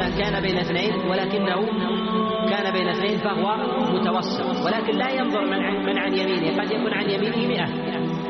[0.00, 1.66] الإنسان كان بين اثنين ولكنه
[2.50, 3.56] كان بين اثنين فهو
[3.94, 4.66] متوسط.
[4.66, 7.66] ولكن لا ينظر من عن, من عن يمينه قد يكون عن يمينه مئة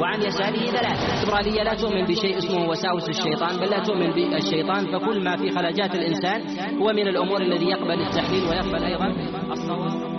[0.00, 5.24] وعن يساره ثلاثة الليبرالية لا تؤمن بشيء اسمه وساوس الشيطان بل لا تؤمن بالشيطان فكل
[5.24, 6.42] ما في خلاجات الإنسان
[6.82, 9.06] هو من الأمور الذي يقبل التحليل ويقبل أيضا
[9.52, 10.15] الصواب.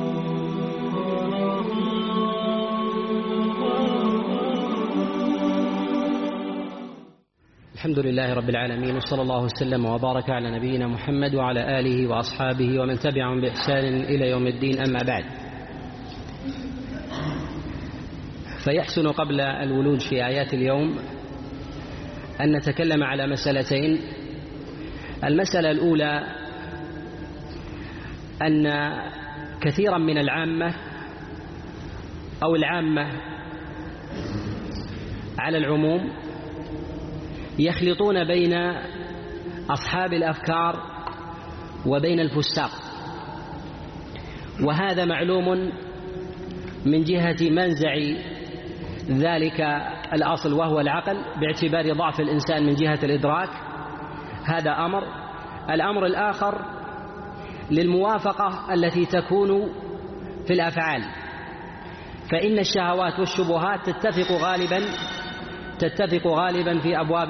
[7.88, 13.00] الحمد لله رب العالمين وصلى الله وسلم وبارك على نبينا محمد وعلى آله وأصحابه ومن
[13.00, 15.26] تبعهم بإحسان إلى يوم الدين أما بعد.
[18.64, 21.00] فيحسن قبل الولوج في آيات اليوم
[22.42, 24.00] أن نتكلم على مسألتين.
[25.24, 26.24] المسألة الأولى
[28.42, 28.94] أن
[29.62, 30.74] كثيرا من العامة
[32.44, 33.12] أو العامة
[35.40, 36.27] على العموم
[37.60, 38.54] يخلطون بين
[39.70, 40.76] أصحاب الأفكار
[41.86, 42.72] وبين الفساق.
[44.64, 45.72] وهذا معلوم
[46.86, 47.96] من جهة منزع
[49.10, 49.62] ذلك
[50.14, 53.50] الأصل وهو العقل باعتبار ضعف الإنسان من جهة الإدراك.
[54.44, 55.04] هذا أمر.
[55.70, 56.66] الأمر الآخر
[57.72, 59.70] للموافقة التي تكون
[60.48, 61.02] في الأفعال.
[62.32, 64.80] فإن الشهوات والشبهات تتفق غالبا
[65.80, 67.30] تتفق غالبا في أبواب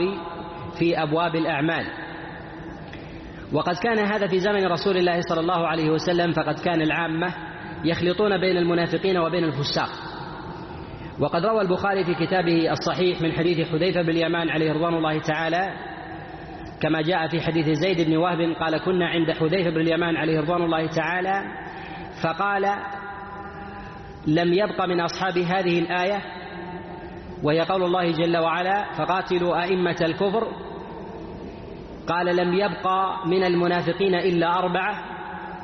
[0.80, 1.86] في أبواب الأعمال.
[3.54, 7.34] وقد كان هذا في زمن رسول الله صلى الله عليه وسلم فقد كان العامة
[7.84, 9.89] يخلطون بين المنافقين وبين الفساق.
[11.20, 15.70] وقد روى البخاري في كتابه الصحيح من حديث حذيفة بن اليمان عليه رضوان الله تعالى
[16.82, 20.61] كما جاء في حديث زيد بن وهب قال كنا عند حذيفة بن اليمان عليه رضوان
[20.61, 21.42] الله تعالى
[22.23, 22.66] فقال
[24.28, 26.22] لم يبق من أصحاب هذه الآية
[27.44, 30.48] وهي قول الله جل وعلا فقاتلوا أئمة الكفر.
[32.08, 35.04] قال لم يبقى من المنافقين إلا أربعة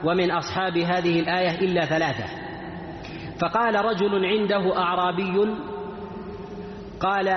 [0.04, 2.26] ومن أصحاب هذه الآية إلا ثلاثة.
[3.42, 5.56] فقال رجل عنده أعرابي
[7.00, 7.28] قال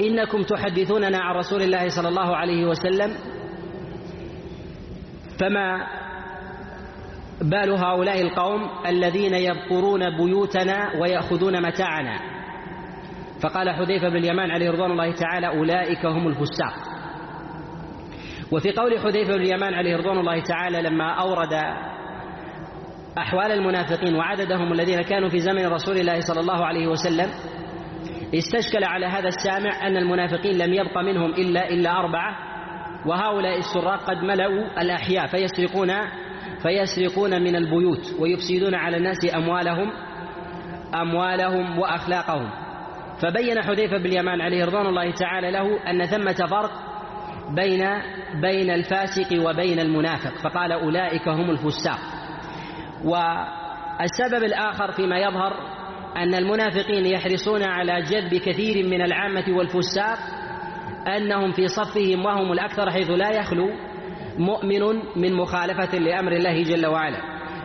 [0.00, 3.10] إنكم تحدثوننا عن رسول الله صلى الله عليه وسلم
[5.40, 5.86] فما
[7.40, 12.35] بال هؤلاء القوم الذين يبقرون بيوتنا ويأخذون متاعنا؟
[13.42, 16.74] فقال حذيفة بن اليمان عليه رضوان الله تعالى أولئك هم الفساق.
[18.52, 21.52] وفي قول حذيفة بن اليمان عليه رضوان الله تعالى لما أورد
[23.18, 27.30] أحوال المنافقين وعددهم الذين كانوا في زمن رسول الله صلى الله عليه وسلم
[28.34, 32.36] استشكل على هذا السامع أن المنافقين لم يبق منهم إلا إلا أربعة
[33.06, 35.92] وهؤلاء السراق قد ملأوا الأحياء فيسرقون
[36.62, 39.92] فيسرقون من البيوت ويفسدون على الناس أموالهم
[40.94, 42.65] أموالهم وأخلاقهم.
[43.22, 46.70] فبين حذيفة بن اليمان عليه رضوان الله تعالى له أن ثمة فرق
[47.54, 47.84] بين
[48.42, 51.98] بين الفاسق وبين المنافق فقال أولئك هم الفساق.
[53.04, 55.52] والسبب الآخر فيما يظهر
[56.16, 60.18] أن المنافقين يحرصون على جذب كثير من العامة والفساق
[61.16, 63.70] أنهم في صفهم وهم الأكثر حيث لا يخلو
[64.38, 64.80] مؤمن
[65.16, 67.18] من مخالفة لأمر الله جل وعلا.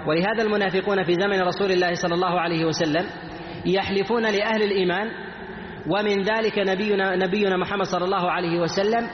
[0.08, 3.06] ولهذا المنافقون في زمن رسول الله صلى الله عليه وسلم
[3.66, 5.31] يحلفون لأهل الإيمان
[5.90, 9.08] ومن ذلك نبينا نبينا محمد صلى الله عليه وسلم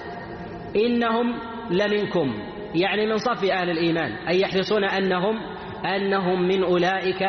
[0.75, 1.33] إنهم
[1.69, 2.33] لمنكم
[2.75, 5.39] يعني من صف أهل الإيمان أي يحرصون أنهم
[5.85, 7.25] أنهم من أولئك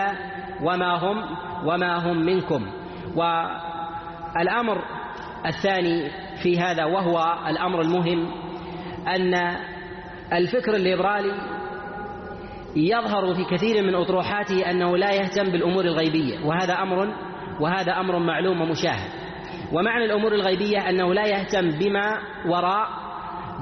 [0.62, 2.66] وما هم وما هم منكم.
[3.16, 4.84] والأمر
[5.46, 6.10] الثاني
[6.42, 8.30] في هذا وهو الأمر المهم
[9.08, 9.56] أن
[10.32, 11.32] الفكر الليبرالي
[12.76, 17.14] يظهر في كثير من أطروحاته أنه لا يهتم بالأمور الغيبية وهذا أمر
[17.60, 19.10] وهذا أمر معلوم ومشاهد.
[19.72, 22.88] ومعنى الأمور الغيبية أنه لا يهتم بما وراء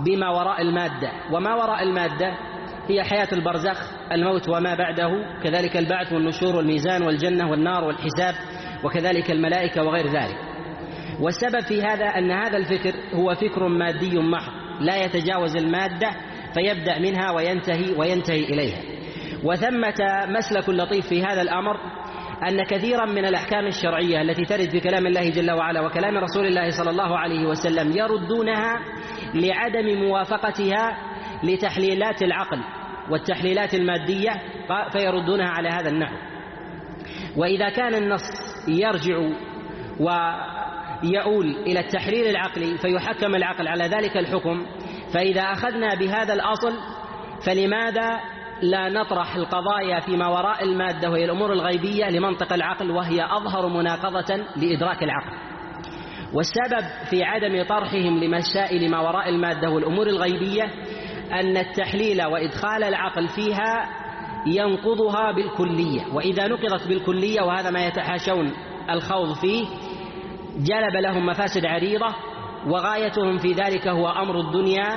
[0.05, 1.13] بما وراء المادة.
[1.33, 2.35] وما وراء المادة
[2.89, 5.11] هي حياة البرزخ الموت وما بعده
[5.43, 8.35] كذلك البعث والنشور والميزان والجنة والنار والحساب
[8.85, 10.37] وكذلك الملائكة وغير ذلك.
[11.21, 14.53] والسبب في هذا أن هذا الفكر هو فكر مادي محض.
[14.81, 16.11] لا يتجاوز المادة
[16.55, 18.81] فيبدأ منها وينتهي وينتهي إليها.
[19.45, 21.77] وثمة مسلك لطيف في هذا الأمر
[22.43, 26.71] أن كثيرا من الأحكام الشرعية التي ترد في كلام الله جل وعلا وكلام رسول الله
[26.71, 28.81] صلى الله عليه وسلم يردونها
[29.35, 30.99] لعدم موافقتها
[31.45, 32.59] لتحليلات العقل
[33.11, 34.31] والتحليلات المادية
[34.93, 36.17] فيردونها على هذا النحو.
[37.37, 38.23] وإذا كان النص
[38.69, 39.17] يرجع
[40.01, 44.67] ويؤول إلى التحليل العقلي فيحكم العقل على ذلك الحكم.
[45.15, 46.73] فإذا أخذنا بهذا الأصل
[47.47, 48.21] فلماذا
[48.63, 55.03] لا نطرح القضايا فيما وراء المادة وهي الأمور الغيبية لمنطق العقل وهي أظهر مناقضة لإدراك
[55.03, 55.37] العقل.
[56.33, 60.65] والسبب في عدم طرحهم لمسائل ما وراء المادة والأمور الغيبية
[61.33, 63.89] أن التحليل وإدخال العقل فيها
[64.47, 66.15] ينقضها بالكلية.
[66.15, 68.53] وإذا نقضت بالكلية وهذا ما يتحاشون
[68.91, 69.67] الخوض فيه
[70.57, 72.15] جلب لهم مفاسد عريضة
[72.67, 74.97] وغايتهم في ذلك هو أمر الدنيا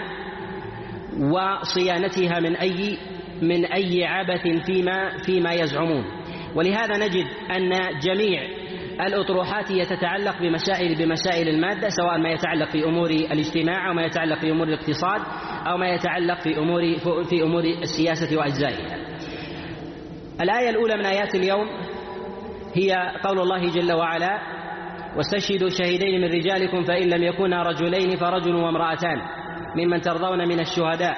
[1.19, 2.97] وصيانتها من أي
[3.41, 6.05] من أي عبث فيما فيما يزعمون
[6.55, 8.41] ولهذا نجد أن جميع
[9.07, 14.39] الأطروحات هي تتعلق بمسائل بمسائل المادة سواء ما يتعلق في أمور الاجتماع أو ما يتعلق
[14.39, 15.21] في أمور الاقتصاد
[15.67, 16.81] أو ما يتعلق في أمور
[17.29, 18.97] في أمور السياسة وأجزائها.
[20.41, 21.67] الآية الأولى من آيات اليوم
[22.75, 22.93] هي
[23.23, 24.39] قول الله جل وعلا:
[25.17, 29.17] واستشهدوا شهيدين من رجالكم فإن لم يكونا رجلين فرجل وامرأتان
[29.75, 31.17] ممن ترضون من الشهداء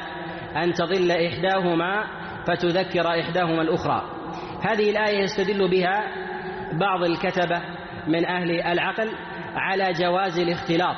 [0.57, 2.03] أن تضل إحداهما
[2.47, 4.01] فتذكر إحداهما الأخرى.
[4.61, 6.01] هذه الآية يستدل بها
[6.79, 7.61] بعض الكتبة
[8.07, 9.09] من أهل العقل
[9.55, 10.95] على جواز الاختلاط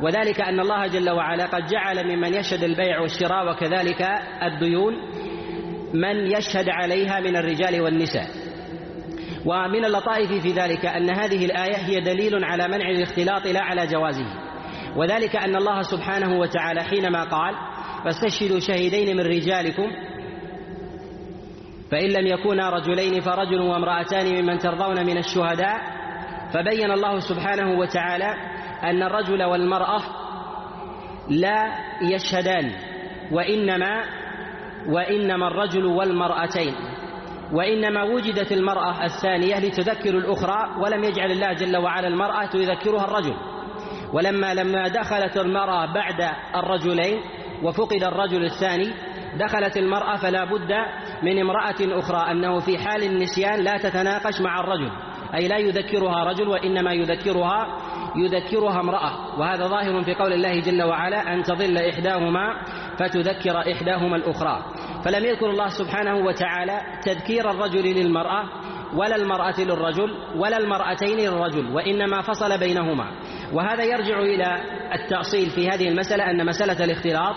[0.00, 4.02] وذلك أن الله جل وعلا قد جعل ممن يشهد البيع والشراء وكذلك
[4.42, 4.94] الديون
[5.94, 8.26] من يشهد عليها من الرجال والنساء
[9.46, 14.26] ومن اللطائف في ذلك أن هذه الآية هي دليل على منع الاختلاط لا على جوازه
[14.96, 17.54] وذلك أن الله سبحانه وتعالى حينما قال
[18.06, 19.90] فاستشهدوا شهيدين من رجالكم.
[21.90, 25.76] فإن لم يكونا رجلين فرجل وامرأتان ممن ترضون من الشهداء.
[26.54, 28.34] فبين الله سبحانه وتعالى
[28.82, 30.02] أن الرجل والمرأة
[31.28, 31.72] لا
[32.02, 32.72] يشهدان
[33.32, 34.04] وإنما
[34.88, 36.74] وإنما الرجل والمرأتين.
[37.52, 43.36] وإنما وجدت المرأة الثانية لتذكر الأخرى ولم يجعل الله جل وعلا المرأة يذكرها الرجل.
[44.12, 47.20] ولما لما دخلت المرأة بعد الرجلين
[47.62, 48.92] وفقد الرجل الثاني
[49.38, 50.72] دخلت المرأة فلا بد
[51.22, 54.90] من امرأة أخرى أنه في حال النسيان لا تتناقش مع الرجل
[55.34, 57.66] أي لا يذكرها رجل وإنما يذكرها
[58.16, 62.62] يذكرها امرأة وهذا ظاهر في قول الله جل وعلا أن تضل إحداهما
[62.98, 64.64] فتذكر إحداهما الأخرى
[65.04, 68.44] فلم يذكر الله سبحانه وتعالى تذكير الرجل للمرأة
[68.94, 73.06] ولا المرأة للرجل ولا المرأتين للرجل وإنما فصل بينهما.
[73.52, 74.46] وهذا يرجع إلى
[74.94, 77.34] التأصيل في هذه المسألة أن مسألة الاختلاط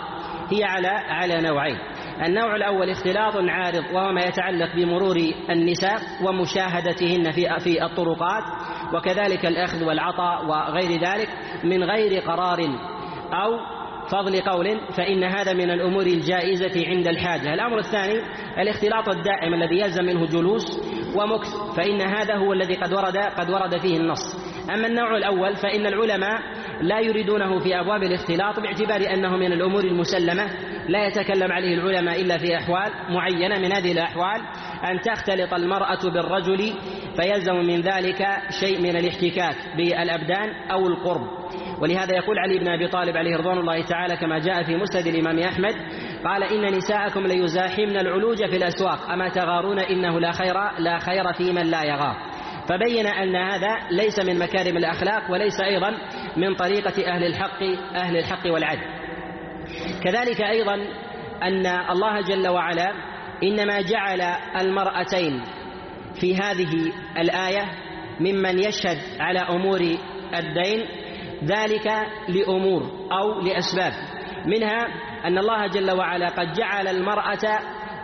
[0.50, 1.78] هي على على نوعين.
[2.26, 5.16] النوع الأول اختلاط عارض وهو ما يتعلق بمرور
[5.50, 8.42] النساء ومشاهدتهن في في الطرقات
[8.94, 11.28] وكذلك الأخذ والعطاء وغير ذلك
[11.64, 12.58] من غير قرار
[13.32, 17.54] أو فضل قول فإن هذا من الأمور الجائزة عند الحاجة.
[17.54, 18.20] الأمر الثاني
[18.58, 20.64] الاختلاط الدائم الذي يلزم منه جلوس
[21.16, 24.49] ومكث فإن هذا هو الذي قد ورد قد ورد فيه النص.
[24.74, 26.40] أما النوع الأول فإن العلماء
[26.80, 30.46] لا يريدونه في أبواب الاختلاط باعتبار أنه من الأمور المسلمة
[30.88, 34.40] لا يتكلم عليه العلماء إلا في أحوال معينة من هذه الأحوال
[34.90, 36.72] أن تختلط المرأة بالرجل
[37.16, 38.26] فيلزم من ذلك
[38.60, 41.40] شيء من الاحتكاك بالأبدان أو القرب.
[41.80, 45.38] ولهذا يقول علي بن أبي طالب عليه رضوان الله تعالى كما جاء في مسند الإمام
[45.38, 45.74] أحمد
[46.24, 51.52] قال إن نساءكم ليزاحمن العلوج في الأسواق أما تغارون إنه لا خير لا خير في
[51.52, 52.29] من لا يغار.
[52.70, 55.98] فبين أن هذا ليس من مكارم الأخلاق وليس أيضا
[56.36, 57.62] من طريقة أهل الحق
[57.94, 58.86] أهل الحق والعدل.
[60.04, 60.74] كذلك أيضا
[61.42, 62.92] أن الله جل وعلا
[63.42, 64.20] إنما جعل
[64.60, 65.42] المرأتين
[66.20, 67.70] في هذه الآية
[68.20, 69.80] ممن يشهد على أمور
[70.34, 70.86] الدين
[71.44, 71.86] ذلك
[72.28, 72.82] لأمور
[73.12, 73.92] أو لأسباب.
[74.46, 74.86] منها
[75.24, 77.60] أن الله جل وعلا قد جعل المرأة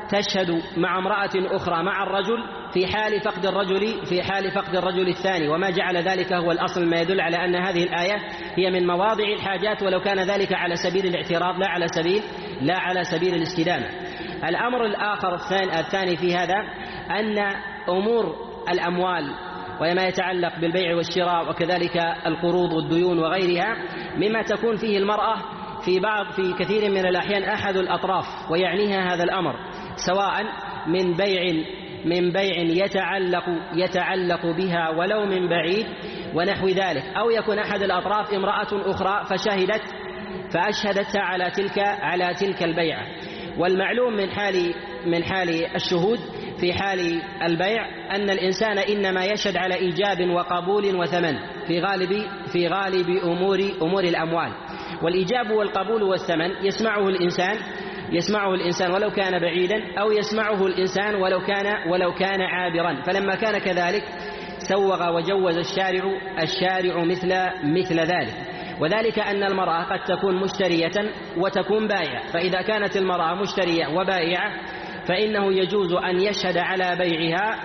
[0.08, 5.48] تشهد مع امرأة أخرى مع الرجل في حال فقد الرجل في حال فقد الرجل الثاني.
[5.48, 8.16] وما جعل ذلك هو الأصل ما يدل على أن هذه الآية
[8.56, 12.22] هي من مواضع الحاجات ولو كان ذلك على سبيل الاعتراض لا على سبيل
[12.60, 13.86] لا على سبيل الاستدامة.
[14.48, 15.34] الأمر الآخر
[15.80, 16.54] الثاني في هذا
[17.10, 17.38] أن
[17.88, 18.36] أمور
[18.72, 19.34] الأموال
[19.80, 23.76] وما يتعلق بالبيع والشراء وكذلك القروض والديون وغيرها
[24.16, 25.36] مما تكون فيه المرأة
[25.84, 29.54] في بعض في كثير من الأحيان أحد الأطراف ويعنيها هذا الأمر
[30.06, 30.44] سواء
[30.86, 31.64] من بيع
[32.06, 33.44] من بيع يتعلق
[33.74, 35.86] يتعلق بها ولو من بعيد
[36.34, 37.02] ونحو ذلك.
[37.18, 39.82] أو يكون أحد الأطراف امرأة أخرى فشهدت
[40.54, 43.06] فأشهدتها على تلك على تلك البيعة.
[43.58, 44.74] والمعلوم من حال
[45.06, 46.18] من حال الشهود
[46.60, 51.36] في حال البيع أن الإنسان إنما يشهد على إيجاب وقبول وثمن
[51.66, 52.22] في غالب
[52.52, 54.52] في غالب أمور أمور الأموال.
[55.02, 57.56] والإيجاب والقبول والثمن يسمعه الإنسان
[58.10, 63.02] يسمعه الإنسان ولو كان بعيدا أو يسمعه الإنسان ولو كان ولو كان عابرا.
[63.02, 64.04] فلما كان كذلك
[64.68, 66.04] سوغ وجوز الشارع
[66.42, 67.34] الشارع مثل
[67.64, 68.34] مثل ذلك.
[68.80, 74.52] وذلك أن المرأة قد تكون مشترية وتكون بائعة فإذا كانت المرأة مشترية وبائعة
[75.08, 77.58] فإنه يجوز أن يشهد على بيعها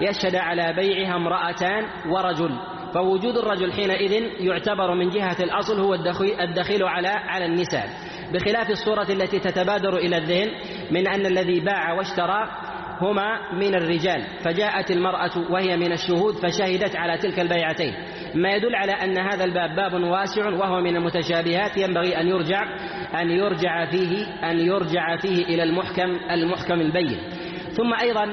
[0.00, 2.58] يشهد على بيعها امرأتان ورجل.
[2.94, 5.94] فوجود الرجل حينئذ يعتبر من جهة الأصل هو
[6.40, 7.88] الدخيل على على النساء.
[8.32, 10.48] بخلاف الصورة التي تتبادر إلى الذهن
[10.90, 12.48] من أن الذي باع واشترى
[13.00, 17.94] هما من الرجال فجاءت المرأة وهي من الشهود فشهدت على تلك البيعتين.
[18.34, 22.62] ما يدل على أن هذا الباب باب واسع وهو من المتشابهات ينبغي أن يرجع
[23.14, 27.18] أن يرجع فيه أن يرجع فيه إلى المحكم المحكم البين.
[27.72, 28.24] ثم أيضا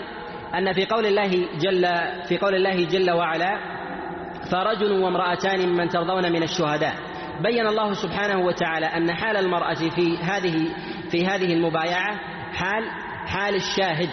[0.55, 1.87] أن في قول الله جل
[2.27, 3.57] في قول الله جل وعلا
[4.51, 6.93] فرجل وامرأتان ممن ترضون من الشهداء
[7.41, 10.67] بين الله سبحانه وتعالى أن حال المرأة في هذه
[11.11, 12.19] في هذه المبايعة
[12.53, 12.83] حال
[13.25, 14.09] حال الشاهد.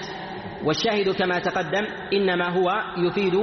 [0.64, 3.34] والشاهد كما تقدم إنما هو يفيد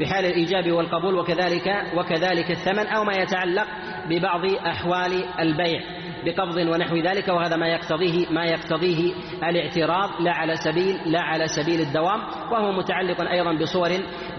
[0.00, 3.66] بحال الإيجاب والقبول وكذلك وكذلك الثمن أو ما يتعلق
[4.08, 5.80] ببعض أحوال البيع.
[6.24, 9.14] بقبض ونحو ذلك وهذا ما يقتضيه ما يقتضيه
[9.44, 12.20] الاعتراض لا على سبيل لا على سبيل الدوام
[12.52, 13.90] وهو متعلق أيضا بصور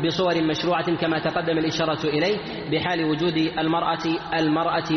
[0.05, 2.37] بصور مشروعة كما تقدم الإشارة إليه
[2.71, 4.91] بحال وجود المرأة المرأة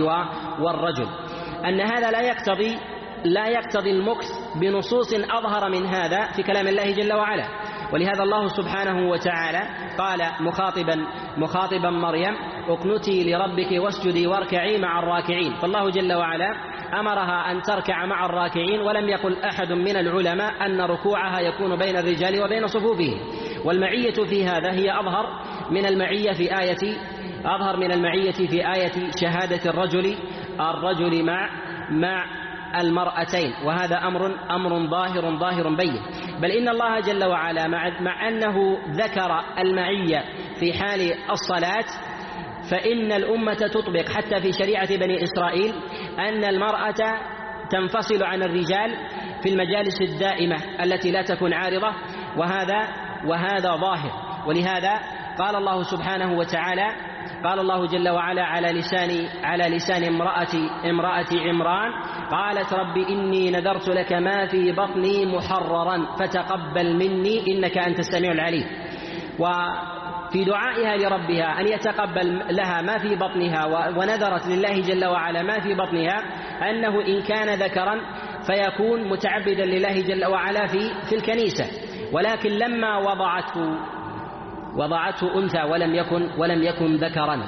[0.61, 1.07] والرجل.
[1.65, 2.77] أن هذا لا يقتضي
[3.25, 4.27] لا يقتضي المكث
[4.61, 7.45] بنصوص أظهر من هذا في كلام الله جل وعلا.
[7.93, 9.61] ولهذا الله سبحانه وتعالى
[9.99, 12.35] قال مخاطبا مخاطبا مريم
[12.69, 15.55] اقنتي لربك واسجدي واركعي مع الراكعين.
[15.55, 16.51] فالله جل وعلا
[17.01, 22.43] أمرها أن تركع مع الراكعين ولم يقل أحد من العلماء أن ركوعها يكون بين الرجال
[22.43, 23.21] وبين صفوفهم
[23.65, 25.27] والمعية في هذا هي أظهر
[25.71, 26.97] من المعية في إيه
[27.45, 30.17] أظهر من المعية في آية شهادة الرجل
[30.61, 31.51] الرجل مع
[31.91, 32.25] مع
[32.81, 36.01] المرأتين وهذا أمر أمر ظاهر ظاهر بين.
[36.41, 40.25] بل إن الله جل وعلا مع, مع أنه ذكر المعية
[40.61, 41.85] في حال الصلاة
[42.71, 45.75] فإن الأمة تطبق حتى في شريعة بني إسرائيل
[46.19, 47.19] أن المرأة
[47.71, 48.97] تنفصل عن الرجال
[49.43, 51.93] في المجالس الدائمة التي لا تكون عارضة
[52.37, 52.89] وهذا
[53.27, 54.11] وهذا ظاهر.
[54.47, 55.01] ولهذا
[55.39, 56.87] قال الله سبحانه وتعالى
[57.45, 59.11] قال الله جل وعلا على لسان
[59.45, 60.55] على لسان امرأة
[60.91, 61.91] امرأة عمران
[62.31, 68.67] قالت رب إني نذرت لك ما في بطني محررا فتقبل مني إنك أنت السميع العليم.
[69.39, 75.75] وفي دعائها لربها أن يتقبل لها ما في بطنها ونذرت لله جل وعلا ما في
[75.75, 76.19] بطنها
[76.71, 78.01] أنه إن كان ذكرا
[78.47, 80.79] فيكون متعبدا لله جل وعلا في
[81.09, 81.65] في الكنيسة.
[82.13, 83.96] ولكن لما وضعته
[84.77, 87.43] وضعته أنثى ولم يكن ولم يكن ذكرا.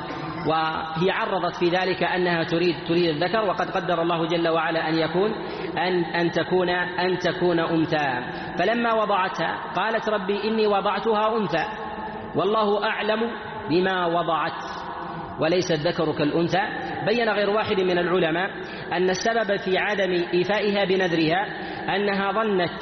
[0.47, 5.32] وهي عرضت في ذلك أنها تريد تريد الذكر وقد قدر الله جل وعلا أن يكون
[5.78, 8.20] أن أن تكون أن تكون أنثى.
[8.58, 11.64] فلما وضعتها قالت ربي إني وضعتها أنثى.
[12.35, 13.30] والله أعلم
[13.70, 14.62] بما وضعت
[15.40, 16.62] وليس الذكر كالأنثى.
[17.06, 18.50] بين غير واحد من العلماء
[18.92, 21.47] أن السبب في عدم إيفائها بنذرها
[21.97, 22.80] أنها ظنت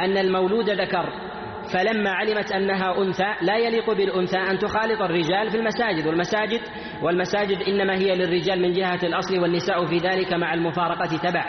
[0.00, 1.33] أن المولود ذكر.
[1.72, 6.60] فلما علمت أنها أنثى لا يليق بالأنثى أن تخالط الرجال في المساجد والمساجد
[7.02, 11.44] والمساجد إنما هي للرجال من جهة الأصل والنساء في ذلك مع المفارقة تبع.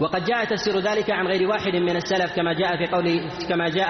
[0.00, 3.88] وقد جاء تفسير ذلك عن غير واحد من السلف كما جاء في قول كما جاء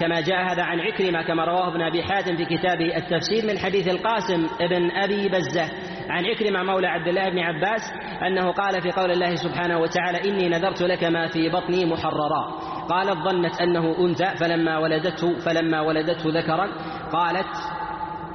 [0.00, 3.88] كما جاء هذا عن عكرمة كما رواه ابن أبي حاتم في كتابه التفسير من حديث
[3.88, 5.70] القاسم ابن أبي بزة
[6.10, 7.80] عن عكرمة مولى عبد الله بن عباس
[8.26, 12.69] أنه قال في قول الله سبحانه وتعالى إني نذرت لك ما في بطني محررا.
[12.90, 16.68] قالت ظنت أنه أنثى فلما ولدته فلما ولدته ذكرا
[17.12, 17.46] قالت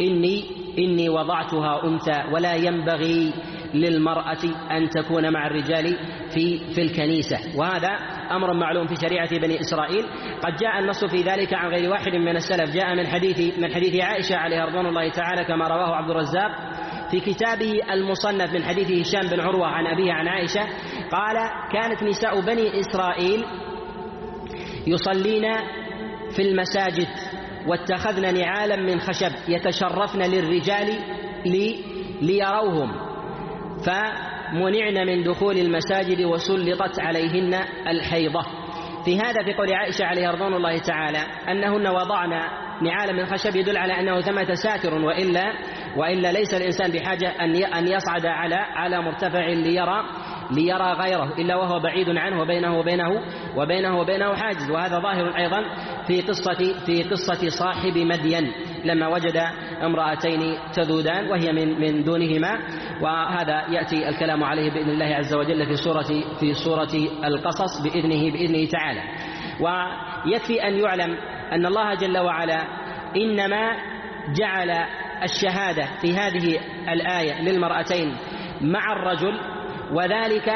[0.01, 0.43] إني
[0.77, 3.33] إني وضعتها أنثى ولا ينبغي
[3.73, 5.97] للمرأة أن تكون مع الرجال
[6.33, 7.37] في في الكنيسة.
[7.57, 7.89] وهذا
[8.31, 10.05] أمر معلوم في شريعة بني إسرائيل.
[10.43, 12.73] قد جاء النص في ذلك عن غير واحد من السلف.
[12.75, 16.51] جاء من حديث من حديث عائشة عليها رضوان الله تعالى كما رواه عبد الرزاق
[17.11, 20.61] في كتابه المصنف من حديث هشام بن عروة عن أبيه عن عائشة.
[21.11, 21.35] قال
[21.73, 23.45] كانت نساء بني إسرائيل
[24.87, 25.43] يصلين
[26.35, 27.07] في المساجد
[27.67, 30.87] واتخذن نعالا من خشب يتشرفن للرجال
[31.45, 31.75] لي
[32.21, 32.91] ليروهم.
[33.85, 37.53] فمنعن من دخول المساجد وسلطت عليهن
[37.87, 38.41] الحيضة.
[39.05, 41.17] في هذا في قول عائشة عليه رضوان الله تعالى
[41.49, 42.29] أنهن وضعن
[42.81, 45.43] نعالا من خشب يدل على أنه ثمة ساتر وإلا
[45.97, 50.03] وإلا ليس الإنسان بحاجة أن أن يصعد على على مرتفع ليرى
[50.51, 53.21] ليرى غيره إلا وهو بعيد عنه وبينه وبينه
[53.55, 54.71] وبينه وبينه حاجز.
[54.71, 55.63] وهذا ظاهر أيضا
[56.07, 58.51] في قصة في قصة صاحب مدين
[58.85, 59.41] لما وجد
[59.83, 62.59] امرأتين تذودان وهي من من دونهما.
[63.01, 66.93] وهذا يأتي الكلام عليه بإذن الله عز وجل في سورة في سورة
[67.25, 69.01] القصص بإذنه بإذنه تعالى.
[69.59, 71.17] ويكفي أن يعلم
[71.51, 72.65] أن الله جل وعلا
[73.15, 73.71] إنما
[74.35, 74.69] جعل
[75.23, 76.59] الشهادة في هذه
[76.89, 78.17] الآية للمرأتين
[78.61, 79.39] مع الرجل
[79.91, 80.49] وذلك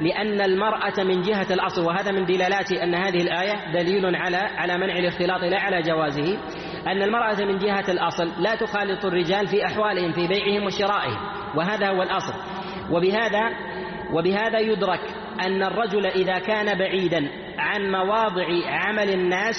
[0.00, 4.98] لأن المرأة من جهة الأصل وهذا من دلالات أن هذه الآية دليل على على منع
[4.98, 6.38] الاختلاط لا على جوازه
[6.86, 11.18] أن المرأة من جهة الأصل لا تخالط الرجال في أحوالهم في بيعهم وشرائهم
[11.56, 12.34] وهذا هو الأصل.
[12.90, 13.50] وبهذا
[14.12, 15.00] وبهذا يدرك
[15.46, 19.56] أن الرجل إذا كان بعيدا عن مواضع عمل الناس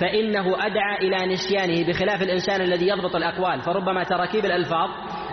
[0.00, 3.60] فإنه أدعى إلى نسيانه بخلاف الإنسان الذي يضبط الأقوال.
[3.60, 4.90] فربما تراكيب الألفاظ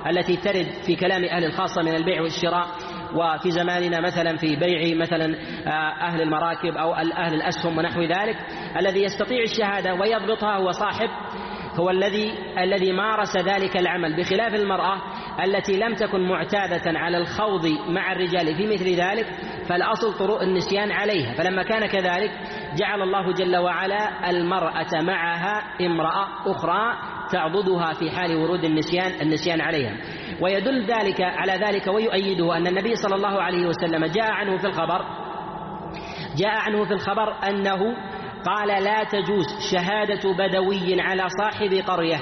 [0.08, 2.68] التي ترد في كلام أهل الخاصة من البيع والشراء
[3.16, 5.36] وفي زماننا مثلا في بيع مثلا
[5.68, 8.38] آه، أهل المراكب أو أهل الأسهم ونحو ذلك
[8.80, 11.10] الذي يستطيع الشهادة ويضبطها هو صاحب
[11.80, 15.02] هو الذي الذي مارس ذلك العمل بخلاف المرأة
[15.44, 19.26] التي لم تكن معتادة على الخوض مع الرجال في مثل ذلك
[19.70, 21.34] فالأصل طرق النسيان عليها.
[21.34, 22.32] فلما كان كذلك
[22.76, 26.98] جعل الله جل وعلا المرأة معها امرأة أخرى
[27.32, 29.98] تعضدها في حال ورود النسيان النسيان عليها.
[30.42, 35.06] ويدل ذلك على ذلك ويؤيده أن النبي صلى الله عليه وسلم جاء عنه في الخبر
[36.38, 37.80] جاء عنه في الخبر أنه
[38.46, 42.20] قال لا تجوز شهادة بدوي على صاحب قرية.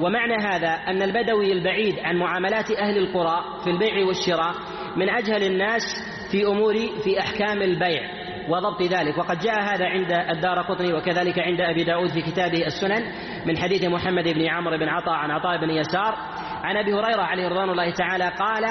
[0.00, 4.54] ومعنى هذا أن البدوي البعيد عن معاملات أهل القرى في البيع والشراء
[4.96, 5.82] من أجهل الناس
[6.30, 6.74] في أمور
[7.04, 8.00] في أحكام البيع
[8.48, 9.18] وضبط ذلك.
[9.18, 13.02] وقد جاء هذا عند الدار قطني وكذلك عند أبي داود في كتابه السنن
[13.46, 16.14] من حديث محمد بن عمرو بن عطاء عن عطاء بن يسار
[16.64, 18.64] عن أبي هريرة عليه رضوان الله تعالى قال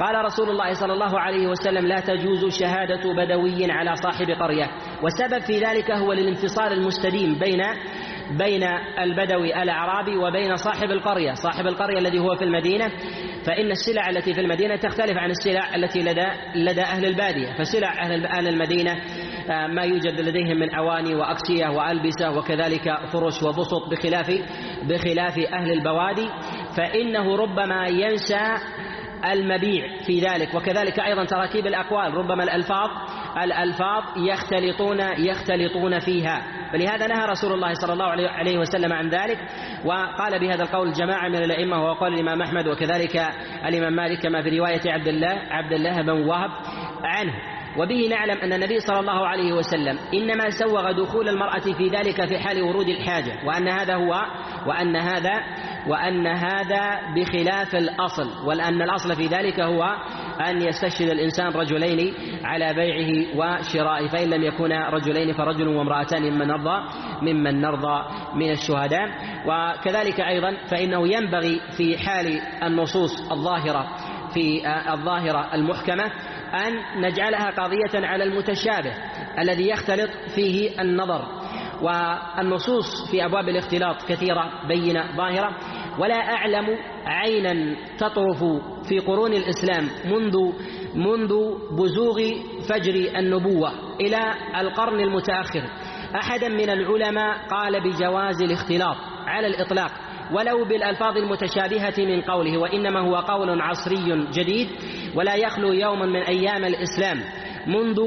[0.00, 4.70] قال رسول الله صلى الله عليه وسلم لا تجوز شهادة بدوي على صاحب قرية.
[5.02, 7.62] والسبب في ذلك هو الانفصال المستديم بين
[8.38, 8.62] بين
[8.98, 11.32] البدوي الأعرابي وبين صاحب القرية.
[11.32, 12.88] صاحب القرية الذي هو في المدينة
[13.46, 17.52] فإن السلع التي في المدينة تختلف عن السلع التي لدى لدى أهل البادية.
[17.58, 18.02] فسلع
[18.38, 18.92] أهل المدينة
[19.50, 24.30] آه، ما يوجد لديهم من أواني وأكسية وألبسة وكذلك فرش وبسط بخلاف
[24.82, 26.28] بخلاف أهل البوادي.
[26.76, 28.54] فإنه ربما ينسى
[29.32, 30.54] المبيع في ذلك.
[30.54, 32.90] وكذلك أيضا تراكيب الأقوال ربما الألفاظ
[33.42, 36.42] الألفاظ يختلطون يختلطون فيها.
[36.72, 39.38] فلهذا نهى رسول الله صلى الله عليه وسلم عن ذلك
[39.84, 43.16] وقال بهذا القول جماعة من الأئمة وهو قول الإمام أحمد وكذلك
[43.66, 46.50] الإمام مالك كما في رواية عبد الله عبد الله بن وهب
[47.04, 47.32] عنه.
[47.78, 52.38] وبه نعلم أن النبي صلى الله عليه وسلم إنما سوغ دخول المرأة في ذلك في
[52.38, 54.22] حال ورود الحاجة وأن هذا هو
[54.66, 55.40] وأن هذا
[55.88, 59.82] وأن هذا بخلاف الأصل وأن الأصل في ذلك هو
[60.40, 66.82] أن يستشهد الإنسان رجلين على بيعه وشرائه فإن لم يكونا رجلين فرجل وامرأتان ممن نرضى
[67.22, 69.08] ممن نرضى من الشهداء.
[69.46, 73.86] وكذلك أيضا فإنه ينبغي في حال النصوص الظاهرة
[74.34, 76.04] في الظاهرة المحكمة
[76.54, 78.92] أن نجعلها قضية على المتشابه
[79.38, 81.24] الذي يختلط فيه النظر
[81.82, 85.56] والنصوص في أبواب الاختلاط كثيرة بينة ظاهرة.
[85.98, 88.44] ولا أعلم عينا تطرف
[88.88, 90.36] في قرون الإسلام منذ
[90.94, 91.34] منذ
[91.72, 92.20] بزوغ
[92.68, 95.62] فجر النبوة إلى القرن المتأخر.
[96.16, 99.90] أحدا من العلماء قال بجواز الاختلاط على الإطلاق.
[100.32, 104.68] ولو بالألفاظ المتشابهة من قوله وإنما هو قول عصري جديد
[105.14, 107.20] ولا يخلو يوم من أيام الإسلام
[107.66, 108.00] منذ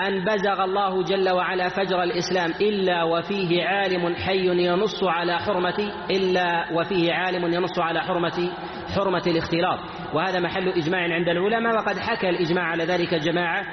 [0.00, 6.72] أن بزغ الله جل وعلا فجر الإسلام إلا وفيه عالم حي ينص على حرمة إلا
[6.72, 8.50] وفيه عالم ينص على حرمة
[8.96, 9.78] حرمة الاختلاط.
[10.14, 13.64] وهذا محل إجماع عند العلماء وقد حكى الإجماع على ذلك جماعة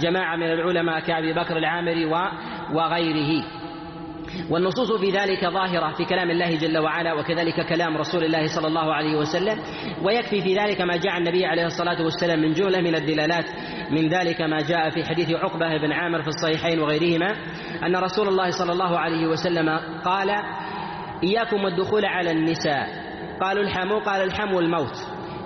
[0.00, 2.04] جماعة من العلماء كأبي بكر العامري
[2.72, 3.44] وغيره.
[4.50, 8.94] والنصوص في ذلك ظاهرة في كلام الله جل وعلا وكذلك كلام رسول الله صلى الله
[8.94, 9.62] عليه وسلم.
[10.04, 13.44] ويكفي في ذلك ما جاء النبي عليه الصلاة والسلام من جملة من الدلالات.
[13.90, 17.36] من ذلك ما جاء في حديث عقبة بن عامر في الصحيحين وغيرهما
[17.86, 19.68] أن رسول الله صلى الله عليه وسلم
[20.04, 20.30] قال
[21.24, 22.88] إياكم والدخول على النساء.
[23.40, 24.94] قالوا الحمو قال الحمو الموت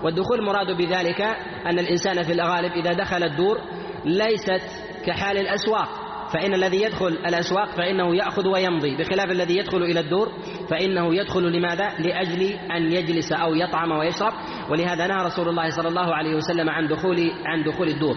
[0.02, 1.20] والدخول مراد بذلك
[1.66, 3.60] أن الإنسان في الغالب إذا دخل الدور
[4.04, 4.62] ليست
[5.06, 6.05] كحال الأسواق.
[6.32, 8.96] فإن الذي يدخل الأسواق فإنه يأخذ ويمضي.
[8.96, 10.28] بخلاف الذي يدخل إلى الدور
[10.70, 14.32] فإنه يدخل لماذا؟ لأجل أن يجلس أو يطعم ويشرب.
[14.70, 18.16] ولهذا نهى رسول الله صلى الله عليه وسلم عن دخول عن دخول الدور.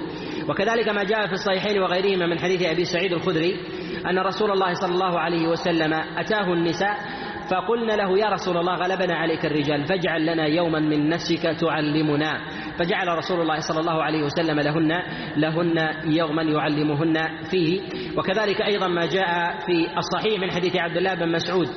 [0.49, 3.59] وكذلك ما جاء في الصحيحين وغيرهما من حديث أبي سعيد الخدري
[4.09, 6.97] أن رسول الله صلى الله عليه وسلم أتاه النساء
[7.51, 12.39] فقلنا له يا رسول الله غلبنا عليك الرجال فاجعل لنا يوما من نفسك تعلمنا.
[12.79, 15.01] فجعل رسول الله صلى الله عليه وسلم لهن
[15.37, 17.17] لهن يوما يعلمهن
[17.51, 17.81] فيه.
[18.17, 21.67] وكذلك أيضا ما جاء في الصحيح من حديث عبد الله بن مسعود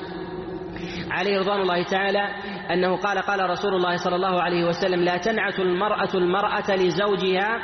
[1.11, 2.29] عليه رضوان الله تعالى
[2.73, 7.59] أنه قال قال رسول الله صلى الله عليه وسلم لا تنعت المرأة المرأة لزوجها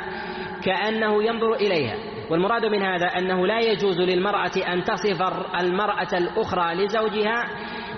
[0.63, 1.95] كأنه ينظر إليها.
[2.31, 5.21] والمراد من هذا أنه لا يجوز للمرأة أن تصف
[5.59, 7.43] المرأة الأخرى لزوجها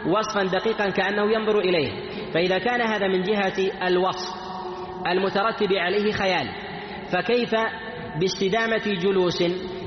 [0.07, 1.91] وصفا دقيقا كأنه ينظر إليه.
[2.33, 4.41] فإذا كان هذا من جهة الوصف
[5.07, 6.47] المترتب عليه خيال
[7.11, 7.51] فكيف
[8.19, 9.41] باستدامة جلوس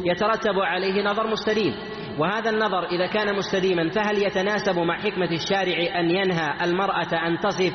[0.05, 1.75] يترتب عليه نظر مستديم؟
[2.19, 7.73] وهذا النظر إذا كان مستديما فهل يتناسب مع حكمة الشارع أن ينهى المرأة أن تصف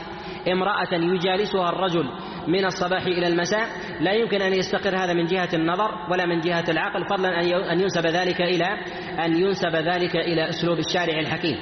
[0.51, 2.05] امرأة يجالسها الرجل
[2.47, 3.67] من الصباح إلى المساء؟
[3.99, 7.39] لا يمكن أن يستقر هذا من جهة النظر ولا من جهة العقل فضلا
[7.73, 8.65] أن ينسب ذلك إلى
[9.25, 11.57] أن ينسب ذلك إلى أسلوب الشارع الحكيم.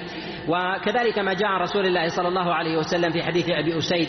[0.48, 4.08] وكذلك ما جاء رسول الله صلى الله عليه وسلم في حديث أبي أسيد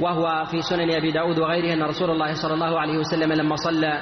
[0.00, 4.00] وهو في سنن أبي داود وغيره أن رسول الله صلى الله عليه وسلم لما صلى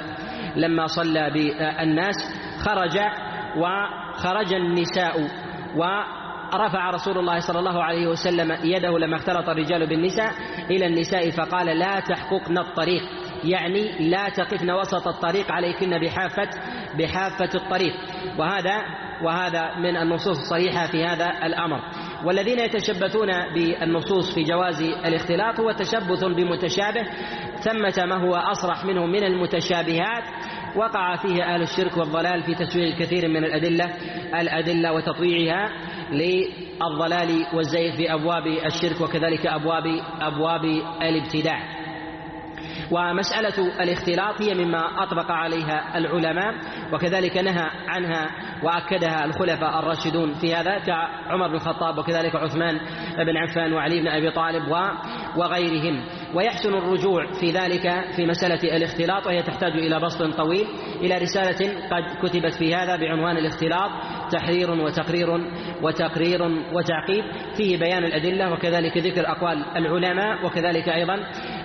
[0.55, 2.15] لما صلى بالناس
[2.65, 2.97] خرج
[3.57, 5.27] وخرج النساء
[5.75, 10.31] ورفع رسول الله صلى الله عليه وسلم يده لما اختلط الرجال بالنساء
[10.71, 13.01] إلى النساء فقال لا تحققن الطريق
[13.43, 16.49] يعني لا تقفن وسط الطريق عليكن بحافة
[16.97, 17.93] بحافة الطريق.
[18.37, 18.77] وهذا
[19.23, 21.79] وهذا من النصوص الصحيحة في هذا الأمر.
[22.25, 27.03] والذين يتشبثون بالنصوص في جواز الاختلاط هو تشبث بمتشابه
[27.59, 30.23] ثمة ما هو أصرح منه من المتشابهات.
[30.75, 33.93] وقع فيه أهل الشرك والضلال في تسويغ الكثير من الأدلة
[34.41, 35.69] الأدلة وتطويعها
[36.11, 39.83] للضلال والزيغ في أبواب الشرك وكذلك أبواب
[40.21, 40.65] أبواب
[41.01, 41.82] الابتداع.
[42.91, 46.53] ومسألة الاختلاط هي مما أطبق عليها العلماء
[46.93, 48.29] وكذلك نهى عنها
[48.63, 52.79] وأكدها الخلفاء الراشدون في هذا كعمر بن الخطاب وكذلك عثمان
[53.17, 54.67] بن عفان وعلي بن أبي طالب
[55.37, 56.05] وغيرهم.
[56.35, 57.81] ويحسن الرجوع في ذلك
[58.15, 60.67] في مسألة الاختلاط وهي تحتاج إلى بسط طويل
[61.01, 63.91] إلى رسالة قد كتبت في هذا بعنوان الاختلاط
[64.31, 65.29] تحرير وتقرير
[65.81, 66.41] وتقرير
[66.73, 67.23] وتعقيب.
[67.57, 71.15] فيه بيان الأدلة وكذلك ذكر أقوال العلماء وكذلك أيضا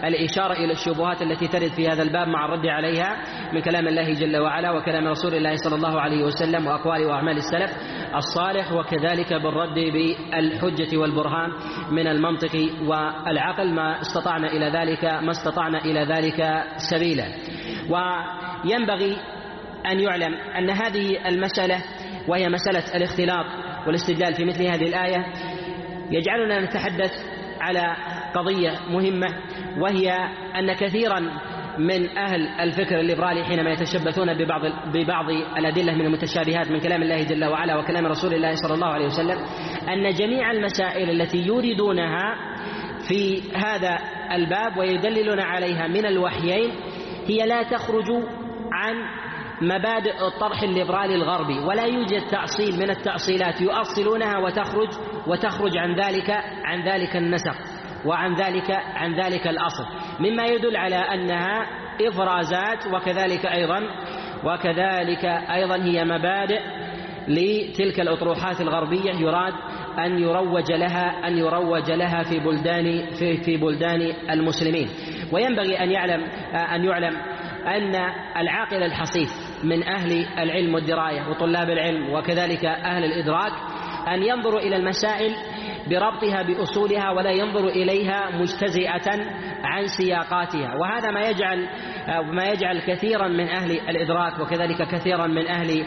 [0.04, 3.16] الإشارة إلى الشبهات التي ترد في هذا الباب مع الرد عليها
[3.52, 7.70] من كلام الله جل وعلا وكلام رسول الله صلى الله عليه وسلم وأقوال وأعمال السلف
[8.16, 11.50] الصالح وكذلك بالرد بالحجة والبرهان
[11.90, 13.57] من المنطق والعقل.
[13.60, 17.24] ما استطعنا إلى ذلك ما استطعنا إلى ذلك سبيلا.
[17.90, 19.16] وينبغي
[19.86, 21.82] أن يعلم أن هذه المسألة
[22.28, 23.46] وهي مسألة الاختلاط
[23.86, 25.26] والاستدلال في مثل هذه الآية
[26.10, 27.12] يجعلنا نتحدث
[27.60, 27.96] على
[28.34, 29.26] قضية مهمة
[29.78, 30.10] وهي
[30.58, 31.20] أن كثيرا
[31.78, 34.60] من أهل الفكر الليبرالي حينما يتشبثون ببعض
[34.94, 39.06] ببعض الأدلة من المتشابهات من كلام الله جل وعلا وكلام رسول الله صلى الله عليه
[39.06, 39.38] وسلم
[39.88, 42.34] أن جميع المسائل التي يريدونها
[43.08, 43.98] في هذا
[44.32, 46.70] الباب ويدللون عليها من الوحيين
[47.26, 48.06] هي لا تخرج
[48.72, 48.94] عن
[49.62, 54.88] مبادئ الطرح الليبرالي الغربي ولا يوجد تأصيل من التأصيلات يؤصلونها وتخرج
[55.26, 56.30] وتخرج عن ذلك
[56.64, 57.54] عن ذلك النسق
[58.04, 59.84] وعن ذلك عن ذلك الأصل.
[60.20, 61.66] مما يدل على أنها
[62.08, 63.80] إفرازات وكذلك أيضا
[64.44, 66.60] وكذلك أيضا هي مبادئ
[67.28, 69.52] لتلك الأطروحات الغربية يراد
[70.06, 74.88] أن يروج لها أن يروج لها في بلدان في, في بلدان المسلمين.
[75.32, 76.22] وينبغي أن يعلم
[76.74, 77.16] أن يعلم
[77.66, 77.94] أن
[78.36, 79.30] العاقل الحصيف
[79.64, 83.52] من أهل العلم والدراية وطلاب العلم وكذلك أهل الإدراك
[84.08, 85.34] أن ينظروا إلى المسائل
[85.90, 89.10] بربطها بأصولها ولا ينظر إليها مجتزئة
[89.64, 90.74] عن سياقاتها.
[90.80, 91.68] وهذا ما يجعل
[92.08, 95.84] ما يجعل كثيرا من أهل الإدراك وكذلك كثيرا من أهل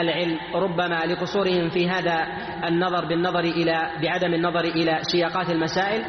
[0.00, 2.26] العلم ربما لقصورهم في هذا
[2.68, 6.02] النظر بالنظر إلى بعدم النظر إلى سياقات المسائل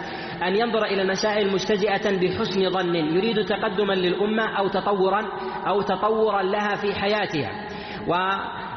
[0.44, 5.22] أن ينظر إلى المسائل مجتزئة بحسن ظن يريد تقدما للأمة أو تطورا
[5.68, 7.52] أو تطورا لها في حياتها.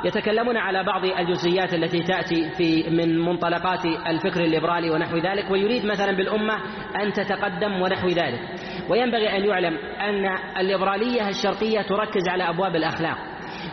[0.05, 6.13] ويتكلمون على بعض الجزئيات التي تأتي في من منطلقات الفكر الليبرالي ونحو ذلك ويريد مثلا
[6.17, 6.55] بالأمة
[7.03, 8.41] أن تتقدم ونحو ذلك.
[8.89, 13.19] وينبغي أن يعلم أن الليبرالية الشرقية تركز على أبواب الأخلاق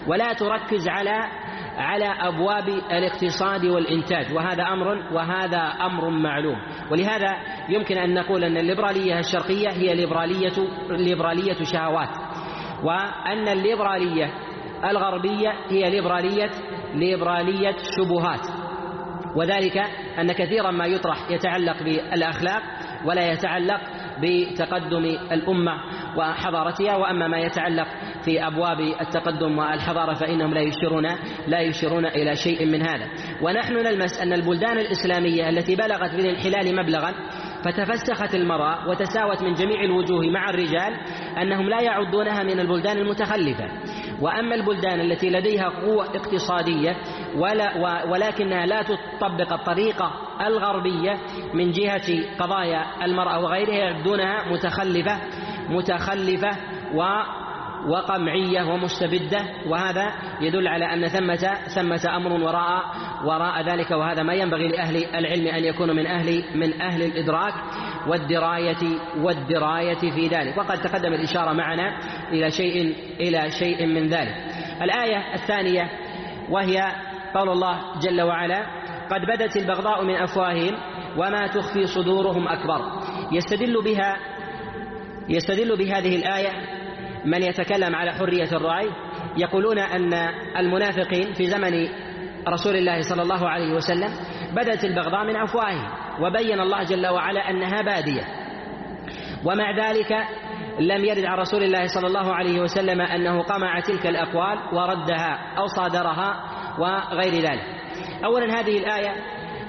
[0.07, 1.29] ولا تركز على
[1.77, 6.57] على أبواب الاقتصاد والإنتاج وهذا أمر وهذا أمر معلوم.
[6.91, 7.37] ولهذا
[7.69, 10.53] يمكن أن نقول أن الليبرالية الشرقية هي ليبرالية
[10.89, 12.09] ليبرالية شهوات
[12.83, 14.33] وأن الليبرالية
[14.85, 16.49] الغربية هي ليبراليه
[16.95, 18.67] ليبرالية شبهات.
[19.35, 19.77] وذلك
[20.19, 22.61] أن كثيرا ما يطرح يتعلق بالأخلاق
[23.05, 23.81] ولا يتعلق
[24.21, 25.71] بتقدم الأمة
[26.17, 26.95] وحضارتها.
[26.95, 27.87] وأما ما يتعلق
[28.25, 31.05] في أبواب التقدم والحضارة فإنهم لا يشيرون
[31.47, 33.07] لا يشيرون إلى شيء من هذا.
[33.41, 37.13] ونحن نلمس أن البلدان الإسلامية التي بلغت بالانحلال مبلغا
[37.65, 40.93] فتفسخت المرأة وتساوت من جميع الوجوه مع الرجال
[41.41, 43.67] أنهم لا يعدونها من البلدان المتخلفة.
[44.21, 46.95] وأما البلدان التي لديها قوة اقتصادية
[47.35, 50.11] ولا ولكنها لا تطبق الطريقة
[50.47, 51.17] الغربية
[51.53, 55.17] من جهة قضايا المرأة وغيرها يعدونها متخلفة
[55.69, 56.57] متخلفة
[57.87, 62.83] وقمعية ومستبدة وهذا يدل على أن ثمة ثمة أمر وراء
[63.25, 67.53] وراء ذلك وهذا ما ينبغي لأهل العلم أن يكونوا من أهل من أهل الإدراك
[68.07, 70.57] والدراية والدراية في ذلك.
[70.57, 71.97] وقد تقدم الإشارة معنا
[72.31, 74.35] إلى شيء إلى شيء من ذلك.
[74.81, 75.89] الآية الثانية
[76.49, 76.91] وهي
[77.35, 78.65] قول الله جل وعلا
[79.11, 80.77] قد بدت البغضاء من أفواههم
[81.17, 82.81] وما تخفي صدورهم أكبر.
[83.31, 84.17] يستدل بها
[85.29, 86.76] يستدل بهذه الآية
[87.25, 88.89] من يتكلم على حرية الرأي
[89.37, 90.13] يقولون أن
[90.57, 91.87] المنافقين في زمن
[92.47, 94.09] رسول الله صلى الله عليه وسلم
[94.55, 95.89] بدت البغضاء من أفواههم
[96.21, 98.23] وبين الله جل وعلا أنها بادية.
[99.45, 100.11] ومع ذلك
[100.79, 105.67] لم يرد عن رسول الله صلى الله عليه وسلم أنه قمع تلك الأقوال وردها أو
[105.67, 106.43] صادرها
[106.79, 107.63] وغير ذلك.
[108.25, 109.15] أولا هذه الآية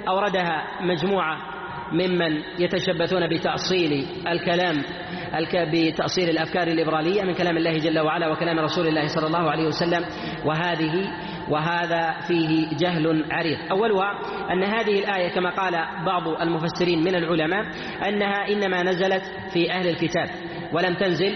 [0.08, 1.58] أوردها مجموعة
[1.92, 4.83] ممن يتشبثون بتأصيل الكلام
[5.72, 10.05] بتأصيل الأفكار الليبرالية من كلام الله جل وعلا وكلام رسول الله صلى الله عليه وسلم
[10.44, 11.11] وهذه
[11.48, 13.59] وهذا فيه جهل عريض.
[13.70, 14.18] أولها
[14.53, 15.72] أن هذه الآية كما قال
[16.07, 17.64] بعض المفسرين من العلماء
[18.09, 19.22] أنها إنما نزلت
[19.53, 20.29] في أهل الكتاب
[20.72, 21.35] ولم تنزل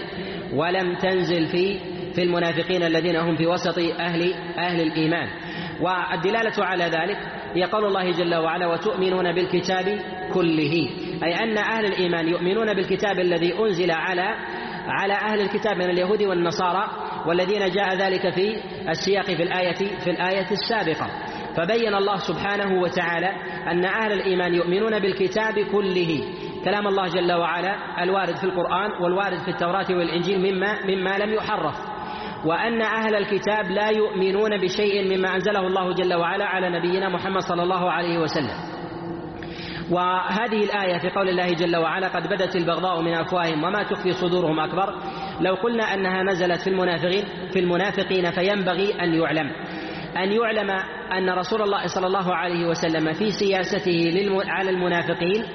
[0.53, 1.79] ولم تنزل في
[2.15, 5.27] في المنافقين الذين هم في وسط أهل أهل الإيمان.
[5.81, 7.17] والدلالة على ذلك
[7.55, 9.99] هي قول الله جل وعلا وتؤمنون بالكتاب
[10.33, 10.89] كله.
[11.23, 14.35] أي أن أهل الإيمان يؤمنون بالكتاب الذي أنزل على
[14.87, 16.87] على أهل الكتاب من اليهود والنصارى
[17.25, 18.55] والذين جاء ذلك في
[18.89, 21.09] السياق في الآية في الآية السابقة.
[21.57, 23.29] فبين الله سبحانه وتعالى
[23.71, 26.23] أن أهل الإيمان يؤمنون بالكتاب كله.
[26.65, 31.92] كلام الله جل وعلا الوارد في القرآن والوارد في التوراة والإنجيل مما مما لم يحرف.
[32.45, 37.63] وأن أهل الكتاب لا يؤمنون بشيء مما أنزله الله جل وعلا على نبينا محمد صلى
[37.63, 38.57] الله عليه وسلم.
[39.91, 44.59] وهذه الآية في قول الله جل وعلا قد بدت البغضاء من أفواههم وما تخفي صدورهم
[44.59, 44.93] أكبر.
[45.41, 49.51] لو قلنا أنها نزلت في المنافقين في المنافقين فينبغي أن يعلم.
[50.17, 50.69] أن يعلم
[51.17, 54.11] أن رسول الله صلى الله عليه وسلم في سياسته
[54.47, 55.45] على المنافقين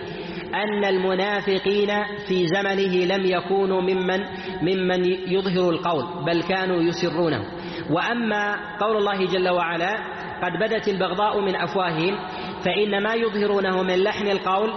[0.54, 1.90] أن المنافقين
[2.28, 4.20] في زمنه لم يكونوا ممن
[4.62, 7.44] ممن يظهر القول بل كانوا يسرونه.
[7.90, 9.98] وأما قول الله جل وعلا
[10.42, 12.18] قد بدت البغضاء من أفواههم
[12.64, 14.70] فإن ما يظهرونه من لحن القول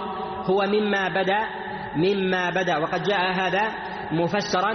[0.44, 1.38] هو مما بدا
[1.96, 2.78] مما بدا.
[2.78, 3.62] وقد جاء هذا
[4.12, 4.74] مفسرا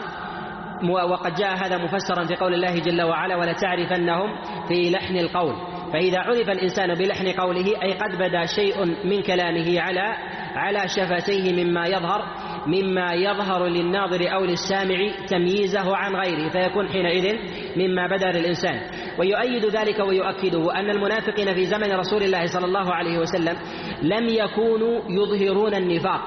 [1.10, 4.30] وقد جاء هذا مفسرا في قول الله جل وعلا ولتعرفنهم
[4.68, 5.56] في لحن القول.
[5.94, 10.16] فإذا عرف الإنسان بلحن قوله أي قد بدا شيء من كلامه على
[10.56, 12.22] على شفتيه مما يظهر
[12.68, 17.36] مما يظهر للناظر أو للسامع تمييزه عن غيره فيكون حينئذ
[17.78, 18.80] مما بدا للإنسان.
[19.20, 23.56] ويؤيد ذلك ويؤكده أن المنافقين في زمن رسول الله صلى الله عليه وسلم
[24.02, 26.22] لم يكونوا يظهرون النفاق.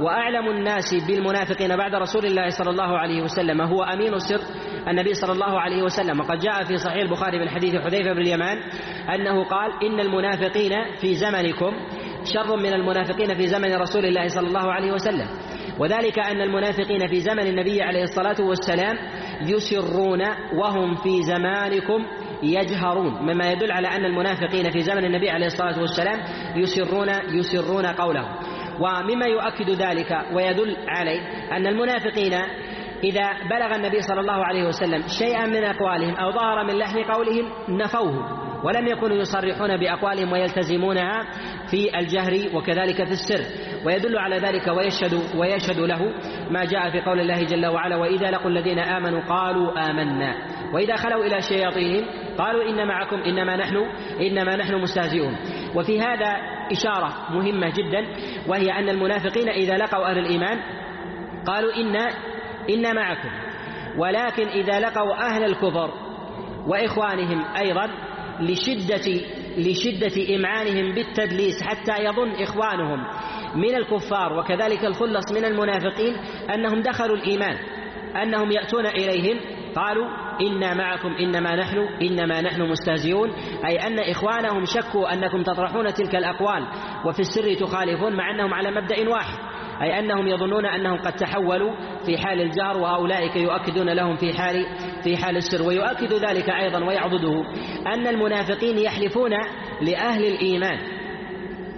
[0.00, 4.40] وأعلم الناس بالمنافقين بعد رسول الله صلى الله عليه وسلم هو أمين السر
[4.88, 6.20] النبي صلى الله عليه وسلم.
[6.20, 8.58] وقد جاء في صحيح البخاري من حديث حذيفة بن اليمان
[9.14, 11.72] أنه قال إن المنافقين في زمنكم
[12.24, 15.26] شر من المنافقين في زمن رسول الله صلى الله عليه وسلم.
[15.78, 18.96] وذلك أن المنافقين في زمن النبي عليه الصلاة والسلام
[19.42, 20.22] يسرون
[20.58, 22.06] وهم في زمانكم
[22.42, 23.12] يجهرون.
[23.22, 26.20] مما يدل على أن المنافقين في زمن النبي عليه الصلاة والسلام
[26.56, 28.28] يسرون يسرون قوله
[28.80, 31.20] ومما يؤكد ذلك ويدل عليه
[31.52, 32.34] أن المنافقين
[33.04, 37.52] إذا بلغ النبي صلى الله عليه وسلم شيئا من أقوالهم أو ظهر من لحن قولهم
[37.68, 38.53] نفوه.
[38.64, 41.22] ولم يكونوا يصرحون بأقوالهم ويلتزمونها
[41.70, 43.44] في الجهر وكذلك في السر.
[43.86, 46.14] ويدل على ذلك ويشهد ويشهد له
[46.50, 50.34] ما جاء في قول الله جل وعلا وإذا لقوا الذين آمنوا قالوا آمنا.
[50.74, 52.04] وإذا خلوا إلى شياطينهم
[52.38, 53.76] قالوا إن معكم إنما نحن
[54.20, 55.36] إنما نحن مستهزئون.
[55.74, 56.36] وفي هذا
[56.72, 58.06] إشارة مهمة جدا
[58.48, 60.58] وهي أن المنافقين إذا لقوا أهل الإيمان
[61.46, 62.10] قالوا إنا
[62.70, 63.28] إنا معكم.
[63.98, 65.90] ولكن إذا لقوا أهل الكفر
[66.66, 67.90] وإخوانهم أيضا
[68.40, 69.20] لشدة
[69.58, 73.06] لشدة إمعانهم بالتدليس حتى يظن إخوانهم
[73.54, 76.16] من الكفار وكذلك الخلص من المنافقين
[76.54, 77.56] أنهم دخلوا الإيمان
[78.22, 79.40] أنهم يأتون إليهم
[79.76, 80.06] قالوا
[80.40, 83.30] إنا معكم إنما نحن إنما نحن مستهزئون.
[83.66, 86.66] أي أن إخوانهم شكوا أنكم تطرحون تلك الأقوال
[87.06, 89.38] وفي السر تخالفون مع أنهم على مبدأ واحد.
[89.82, 91.72] أي أنهم يظنون أنهم قد تحولوا
[92.06, 94.66] في حال الجهر وأولئك يؤكدون لهم في حال
[95.04, 95.62] في حال السر.
[95.62, 97.44] ويؤكد ذلك أيضا ويعضده
[97.86, 99.32] أن المنافقين يحلفون
[99.82, 100.78] لأهل الإيمان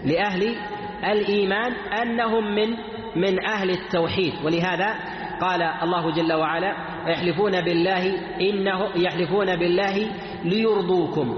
[0.05, 0.57] لأهل
[1.05, 2.69] الإيمان أنهم من
[3.17, 4.33] من أهل التوحيد.
[4.45, 4.95] ولهذا
[5.41, 10.11] قال الله جل وعلا يحلفون بالله إنه يحلفون بالله
[10.45, 11.29] ليرضوكم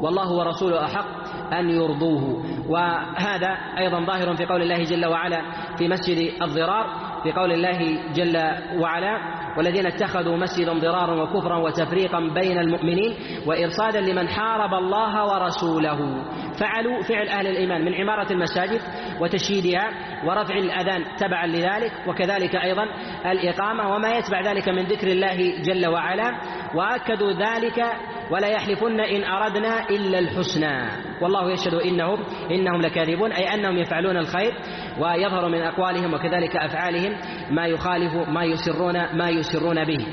[0.00, 1.25] والله ورسوله أحق.
[1.52, 2.44] أن يرضوه.
[2.68, 5.42] وهذا أيضا ظاهر في قول الله جل وعلا
[5.78, 6.86] في مسجد الضرار
[7.22, 8.36] في قول الله جل
[8.80, 13.14] وعلا والذين اتخذوا مسجدا ضرارا وكفرا وتفريقا بين المؤمنين
[13.46, 16.24] وإرصادا لمن حارب الله ورسوله.
[16.60, 18.80] فعلوا فعل أهل الإيمان من عمارة المساجد
[19.20, 19.90] وتشييدها
[20.24, 22.84] ورفع الأذان تبعا لذلك وكذلك أيضا
[23.26, 26.32] الإقامة وما يتبع ذلك من ذكر الله جل وعلا
[26.74, 27.84] وأكدوا ذلك
[28.30, 30.88] ولا يحلفن إن أردنا إلا الحسنى.
[31.22, 34.52] والله يشهد إنهم إنهم لكاذبون أي أنهم يفعلون الخير
[34.98, 37.12] ويظهر من أقوالهم وكذلك أفعالهم
[37.50, 40.06] ما يخالف ما يسرون ما يسرون به.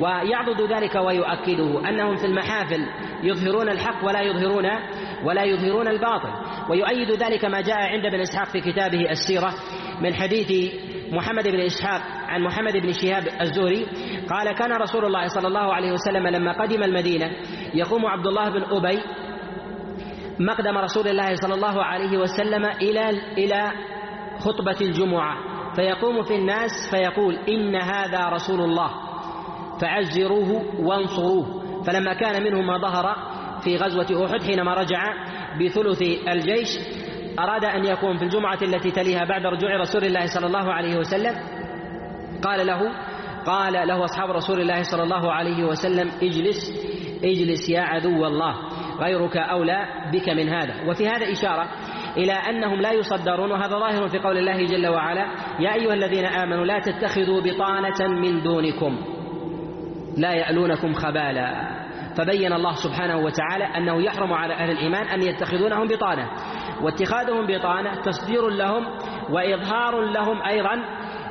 [0.00, 2.86] ويعضد ذلك ويؤكده أنهم في المحافل
[3.22, 4.66] يظهرون الحق ولا يظهرون
[5.24, 6.30] ولا يظهرون الباطل.
[6.70, 9.54] ويؤيد ذلك ما جاء عند ابن إسحاق في كتابه السيرة
[10.00, 10.74] من حديث
[11.12, 13.86] محمد بن إسحاق عن محمد بن شهاب الزهري
[14.30, 17.30] قال كان رسول الله صلى الله عليه وسلم لما قدم المدينة
[17.74, 18.98] يقوم عبد الله بن أبي
[20.40, 23.72] مقدم رسول الله صلى الله عليه وسلم إلى إلى
[24.38, 25.36] خطبة الجمعة.
[25.76, 28.90] فيقوم في الناس فيقول إن هذا رسول الله.
[29.80, 31.62] فعزروه وانصروه.
[31.86, 33.16] فلما كان منهم ما ظهر
[33.64, 35.02] في غزوة أحد حينما رجع
[35.60, 36.68] بثلث الجيش
[37.38, 41.34] أراد أن يكون في الجمعة التي تليها بعد رجوع رسول الله صلى الله عليه وسلم.
[42.44, 42.80] قال له
[43.46, 46.70] قال له أصحاب رسول الله صلى الله عليه وسلم اجلس
[47.24, 48.54] اجلس يا عدو الله
[49.00, 50.74] غيرك أولى بك من هذا.
[50.90, 51.68] وفي هذا إشارة
[52.16, 55.26] إلى أنهم لا يصدرون وهذا ظاهر في قول الله جل وعلا
[55.60, 58.98] يا أيها الذين آمنوا لا تتخذوا بطانة من دونكم
[60.16, 61.78] لا يألونكم خبالا.
[62.16, 66.30] فبين الله سبحانه وتعالى أنه يحرم على أهل الإيمان أن يتخذونهم بطانة.
[66.82, 68.86] واتخاذهم بطانة تصدير لهم
[69.30, 70.74] وإظهار لهم أيضا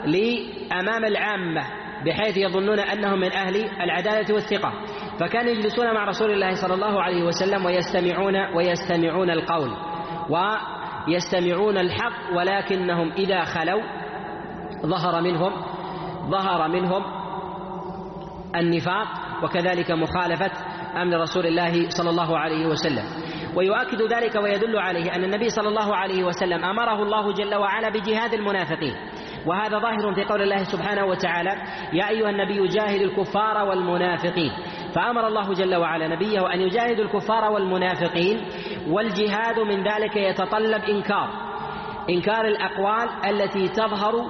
[0.06, 1.64] لأمام العامة
[2.06, 4.74] بحيث يظنون أنهم من أهل العدالة والثقة.
[5.20, 9.72] فكانوا يجلسون مع رسول الله صلى الله عليه وسلم ويستمعون ويستمعون القول
[10.30, 13.82] ويستمعون الحق ولكنهم إذا خلوا
[14.86, 15.52] ظهر منهم
[16.30, 17.04] ظهر منهم
[18.56, 19.08] النفاق
[19.44, 20.52] وكذلك مخالفة
[21.02, 23.04] أمر رسول الله صلى الله عليه وسلم.
[23.56, 28.34] ويؤكد ذلك ويدل عليه أن النبي صلى الله عليه وسلم أمره الله جل وعلا بجهاد
[28.34, 28.96] المنافقين.
[29.46, 31.52] وهذا ظاهر في قول الله سبحانه وتعالى
[31.94, 34.52] يا أيها النبي جاهد الكفار والمنافقين.
[34.98, 38.46] فأمر الله جل وعلا نبيه أن يجاهد الكفار والمنافقين
[38.88, 41.30] والجهاد من ذلك يتطلب إنكار
[42.10, 44.26] إنكار الأقوال التي تظهر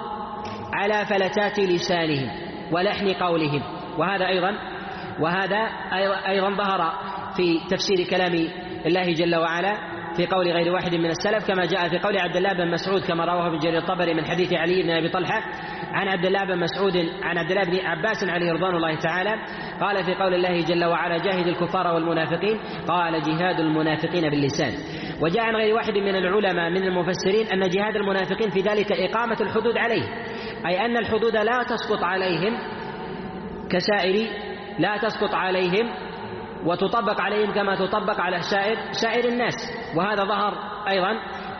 [0.74, 2.30] على فلتات لسانهم
[2.72, 3.62] ولحن قولهم.
[3.98, 4.58] وهذا أيضا
[5.20, 5.58] وهذا
[6.28, 6.94] أيضا ظهر
[7.38, 8.48] في تفسير كلام
[8.86, 9.78] الله جل وعلا
[10.18, 13.26] في قول غير واحد من السلف كما جاء في قول عبد الله بن مسعود كما
[13.26, 15.42] رواه ابن جرير الطبري من حديث علي بن أبي طلحة
[15.92, 19.36] عن عبد الله بن مسعود عن عبد الله بن عباس عليه رضوان الله تعالى
[19.82, 24.74] قال في قول الله جل وعلا جاهد الكفار والمنافقين قال جهاد المنافقين باللسان
[25.22, 29.78] وجاء عن غير واحد من العلماء من المفسرين أن جهاد المنافقين في ذلك إقامة الحدود
[29.78, 30.04] عليه
[30.66, 32.58] أي أن الحدود لا تسقط عليهم
[33.70, 34.28] كسائر
[34.80, 36.07] لا تسقط عليهم
[36.66, 39.56] وتطبق عليهم كما تطبق على سائر سائر الناس.
[39.96, 40.54] وهذا ظهر
[40.88, 41.14] أيضا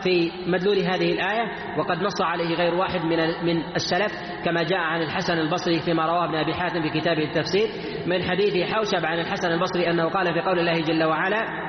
[0.04, 4.12] في مدلول هذه الآية وقد نص عليه غير واحد من من السلف
[4.46, 7.70] كما جاء عن الحسن البصري فيما رواه ابن أبي حاتم في كتابه التفسير
[8.06, 11.68] من حديث حوشب عن الحسن البصري أنه قال في قول الله جل وعلا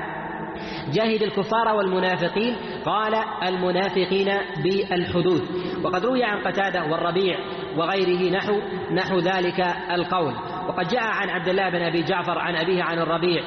[0.93, 3.15] جاهد الكفار والمنافقين قال
[3.47, 4.29] المنافقين
[4.63, 5.41] بالحدود
[5.83, 7.37] وقد روي عن قتادة والربيع
[7.77, 8.61] وغيره نحو
[8.93, 9.59] نحو ذلك
[9.91, 10.33] القول.
[10.69, 13.43] وقد جاء عن عبد الله بن أبي جعفر عن أبيه عن الربيع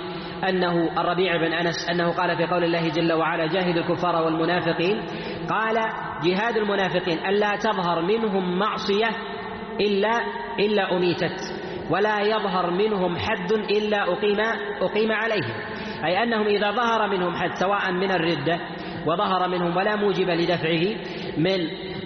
[0.48, 5.02] انه الربيع بن أنس أنه قال في قول الله جل وعلا جاهد الكفار والمنافقين.
[5.50, 5.76] قال
[6.24, 9.08] جهاد المنافقين ألا تظهر منهم معصية
[9.80, 10.20] الا
[10.58, 11.40] إلا أميتت
[11.90, 14.40] ولا يظهر منهم حد إلا اقيم
[14.82, 15.54] أقيم عليهم.
[16.04, 18.60] أي أنهم إذا ظهر منهم حد سواء من الردة
[19.06, 20.84] وظهر منهم ولا موجب لدفعه
[21.36, 21.58] من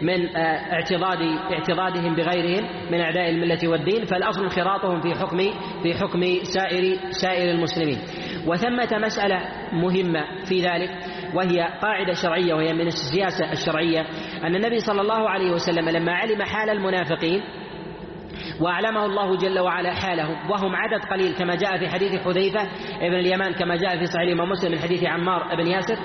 [0.03, 1.19] من آه، اعتضاد
[1.53, 5.39] اعتضادهم بغيرهم من أعداء الملة والدين فالأصل انخراطهم في حكم
[5.83, 7.99] في حكم سائر سائر المسلمين.
[8.47, 9.41] وثمة مسألة
[9.73, 10.91] مهمة في ذلك
[11.35, 14.01] وهي قاعدة شرعية وهي من السياسة الشرعية
[14.45, 17.43] أن النبي صلى الله عليه وسلم لما علم حال المنافقين
[18.61, 22.63] وأعلمه الله جل وعلا حالهم وهم عدد قليل كما جاء في حديث حذيفة
[23.01, 25.99] ابن اليمان كما جاء في صحيح الإمام مسلم من حديث عمار بن ياسر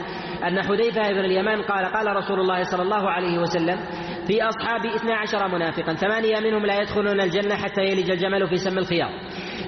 [0.47, 3.79] أن حذيفة بن اليمان قال قال رسول الله صلى الله عليه وسلم
[4.27, 8.77] في أصحابي اثنا عشر منافقا ثمانية منهم لا يدخلون الجنة حتى يلج الجمل في سم
[8.77, 9.09] الخيار.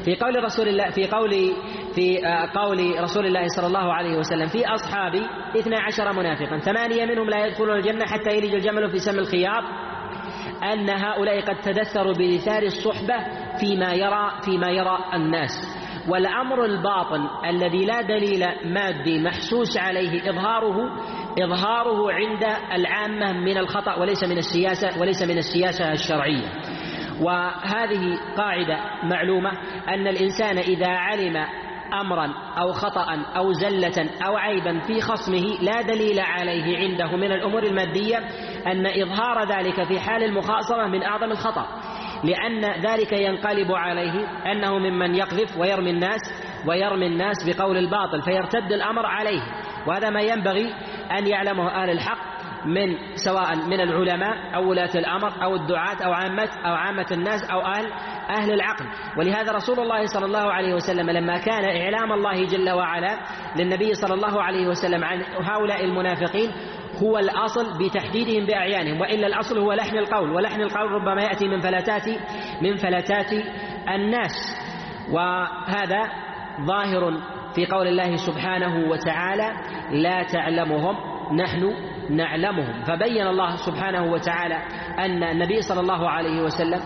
[0.05, 1.31] في قول رسول الله في قول
[1.95, 5.21] في آه، قول رسول الله صلى الله عليه وسلم في أصحابي
[5.59, 9.63] اثنا عشر منافقا ثمانية منهم لا يدخلون الجنة حتى يلج الجمل في سم الخيار.
[10.63, 13.15] أن هؤلاء قد تدثروا بلثار الصحبة
[13.59, 15.51] فيما يرى فيما يرى الناس.
[16.09, 20.77] والأمر الباطن الذي لا دليل مادي محسوس عليه إظهاره
[21.39, 22.43] إظهاره عند
[22.73, 26.47] العامة من الخطأ وليس من السياسة وليس من السياسة الشرعية.
[27.21, 29.51] وهذه قاعدة معلومة
[29.87, 31.45] أن الإنسان إذا علم
[32.01, 33.05] أمرا أو خطأ
[33.37, 38.17] أو زلة أو عيبا في خصمه لا دليل عليه عنده من الأمور المادية
[38.67, 41.67] أن إظهار ذلك في حال المخاصمة من أعظم الخطأ
[42.23, 46.19] لأن ذلك ينقلب عليه أنه ممن يقذف ويرمي الناس
[46.67, 49.41] ويرمي الناس بقول الباطل فيرتد الأمر عليه.
[49.87, 50.73] وهذا ما ينبغي
[51.17, 52.33] أن يعلمه أهل الحق
[52.65, 57.59] من سواء من العلماء أو ولاة الأمر أو الدعاة أو عامة أو عامة الناس أو
[57.59, 57.85] أهل
[58.29, 58.85] أهل العقل.
[59.17, 63.19] ولهذا رسول الله صلى الله عليه وسلم لما كان إعلام الله جل وعلا
[63.55, 66.51] للنبي صلى الله عليه وسلم عن هؤلاء المنافقين
[67.03, 72.07] هو الأصل بتحديدهم بأعيانهم وإلا الأصل هو لحن القول ولحن القول ربما يأتي من فلتات
[72.61, 73.31] من فلتات
[73.95, 74.31] الناس.
[75.11, 76.01] وهذا
[76.67, 77.13] ظاهر
[77.55, 79.51] في قول الله سبحانه وتعالى
[79.91, 80.95] لا تعلمهم
[81.35, 81.73] نحن
[82.09, 82.83] نعلمهم.
[82.83, 84.55] فبين الله سبحانه وتعالى
[84.99, 86.79] أن النبي صلى الله عليه وسلم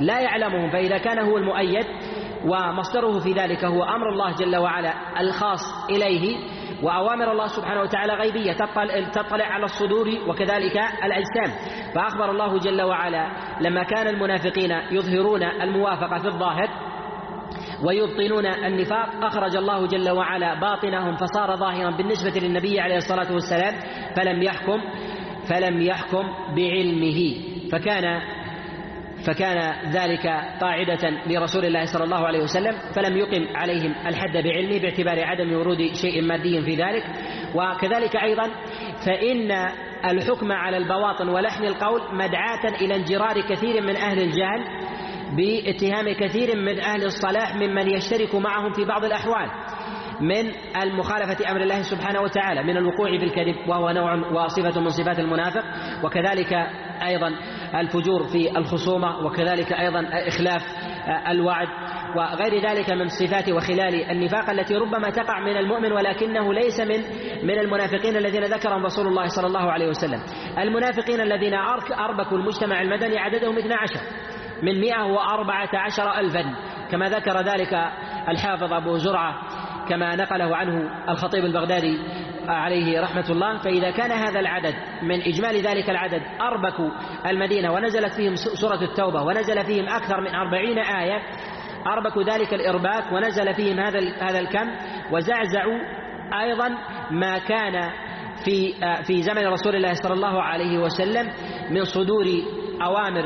[0.00, 1.86] لا يعلمهم فإذا كان هو المؤيد
[2.44, 5.60] ومصدره في ذلك هو أمر الله جل وعلا الخاص
[5.90, 6.36] إليه
[6.84, 8.52] وأوامر الله سبحانه وتعالى غيبية
[9.12, 11.50] تطلع على الصدور وكذلك الأجسام.
[11.94, 13.30] فأخبر الله جل وعلا
[13.60, 16.68] لما كان المنافقين يظهرون الموافقة في الظاهر
[17.86, 23.74] ويبطنون النفاق أخرج الله جل وعلا باطنهم فصار ظاهرا بالنسبة للنبي عليه الصلاة والسلام
[24.16, 24.80] فلم يحكم
[25.48, 26.24] فلم يحكم
[26.56, 27.34] بعلمه.
[27.72, 28.20] فكان
[29.26, 30.26] فكان ذلك
[30.60, 35.78] قاعدة لرسول الله صلى الله عليه وسلم فلم يقم عليهم الحد بعلمه باعتبار عدم ورود
[35.92, 37.04] شيء مادي في ذلك.
[37.54, 38.50] وكذلك أيضا
[39.06, 39.50] فإن
[40.10, 44.64] الحكم على البواطن ولحن القول مدعاة إلى انجرار كثير من أهل الجهل
[45.36, 49.50] باتهام كثير من أهل الصلاح ممن يشترك معهم في بعض الأحوال
[50.20, 50.52] من
[50.82, 55.64] المخالفة أمر الله سبحانه وتعالى من الوقوع بالكذب وهو نوع وصفة من صفات المنافق.
[56.04, 56.52] وكذلك
[57.02, 57.34] أيضا
[57.74, 60.62] الفجور في الخصومة وكذلك أيضا إخلاف
[61.28, 61.68] الوعد
[62.16, 67.00] وغير ذلك من صفات وخلال النفاق التي ربما تقع من المؤمن ولكنه ليس من
[67.42, 70.20] من المنافقين الذين ذكرهم رسول الله صلى الله عليه وسلم.
[70.58, 71.54] المنافقين الذين
[71.98, 74.00] أربكوا المجتمع المدني عددهم 12
[74.62, 76.54] من 114 ألفا.
[76.90, 77.74] كما ذكر ذلك
[78.28, 79.34] الحافظ أبو زرعة
[79.88, 81.98] كما نقله عنه الخطيب البغدادي
[82.48, 86.90] عليه رحمة الله فإذا كان هذا العدد من إجمالي ذلك العدد أربكوا
[87.26, 91.22] المدينة ونزلت فيهم سورة التوبة ونزل فيهم أكثر من أربعين آية
[91.86, 94.70] أربكوا ذلك الإرباك ونزل فيهم هذا هذا الكم
[95.12, 95.78] وزعزعوا
[96.40, 96.68] أيضا
[97.10, 97.90] ما كان
[98.44, 98.74] في
[99.06, 101.30] في زمن رسول الله صلى الله عليه وسلم
[101.70, 102.24] من صدور
[102.82, 103.24] أوامر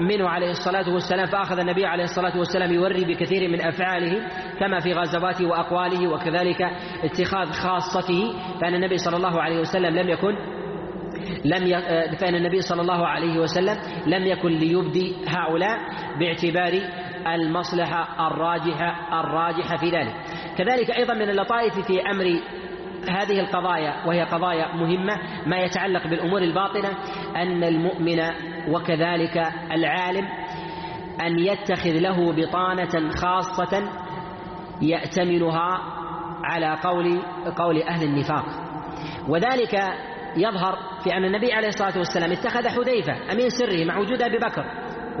[0.00, 4.26] منه عليه الصلاة والسلام فأخذ النبي عليه الصلاة والسلام يوري بكثير من أفعاله
[4.60, 6.62] كما في غزواته وأقواله وكذلك
[7.04, 10.36] اتخاذ خاصته فأن النبي صلى الله عليه وسلم لم يكن
[11.44, 11.74] لم ي...
[12.16, 13.76] فإن النبي صلى الله عليه وسلم
[14.06, 15.78] لم يكن ليبدي هؤلاء
[16.18, 16.72] باعتبار
[17.34, 20.14] المصلحة الراجحة الراجحة في ذلك.
[20.58, 22.40] كذلك أيضا من اللطائف في أمر
[23.10, 26.90] هذه القضايا وهي قضايا مهمة ما يتعلق بالأمور الباطنة
[27.36, 28.20] أن المؤمن
[28.68, 29.36] وكذلك
[29.72, 30.28] العالم
[31.20, 33.90] أن يتخذ له بطانة خاصة
[34.82, 35.78] يأتمنها
[36.44, 37.22] على قول
[37.56, 38.44] قول أهل النفاق
[39.28, 39.74] وذلك
[40.36, 44.64] يظهر في أن النبي عليه الصلاة والسلام اتخذ حذيفة أمين سره مع وجود أبي بكر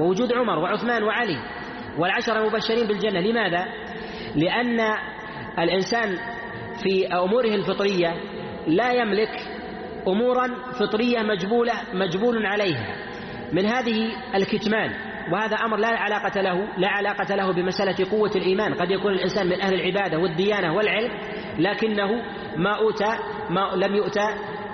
[0.00, 1.38] ووجود عمر وعثمان وعلي
[1.98, 3.64] والعشرة المبشرين بالجنة لماذا؟
[4.34, 4.80] لأن
[5.58, 6.16] الإنسان
[6.82, 8.14] في أموره الفطرية
[8.66, 9.30] لا يملك
[10.08, 10.48] أمورا
[10.80, 12.96] فطرية مجبولة مجبول عليها.
[13.52, 14.90] من هذه الكتمان
[15.32, 18.74] وهذا أمر لا علاقة له لا علاقة له بمسألة قوة الإيمان.
[18.74, 21.10] قد يكون الإنسان من أهل العبادة والديانة والعلم
[21.58, 22.10] لكنه
[22.56, 23.18] ما أوتى
[23.50, 24.26] ما لم يؤتى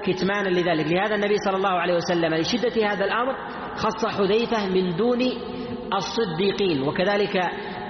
[0.05, 0.92] كتمانا لذلك.
[0.92, 3.34] لهذا النبي صلى الله عليه وسلم لشدة هذا الأمر
[3.76, 5.18] خص حذيفة من دون
[5.94, 7.36] الصديقين وكذلك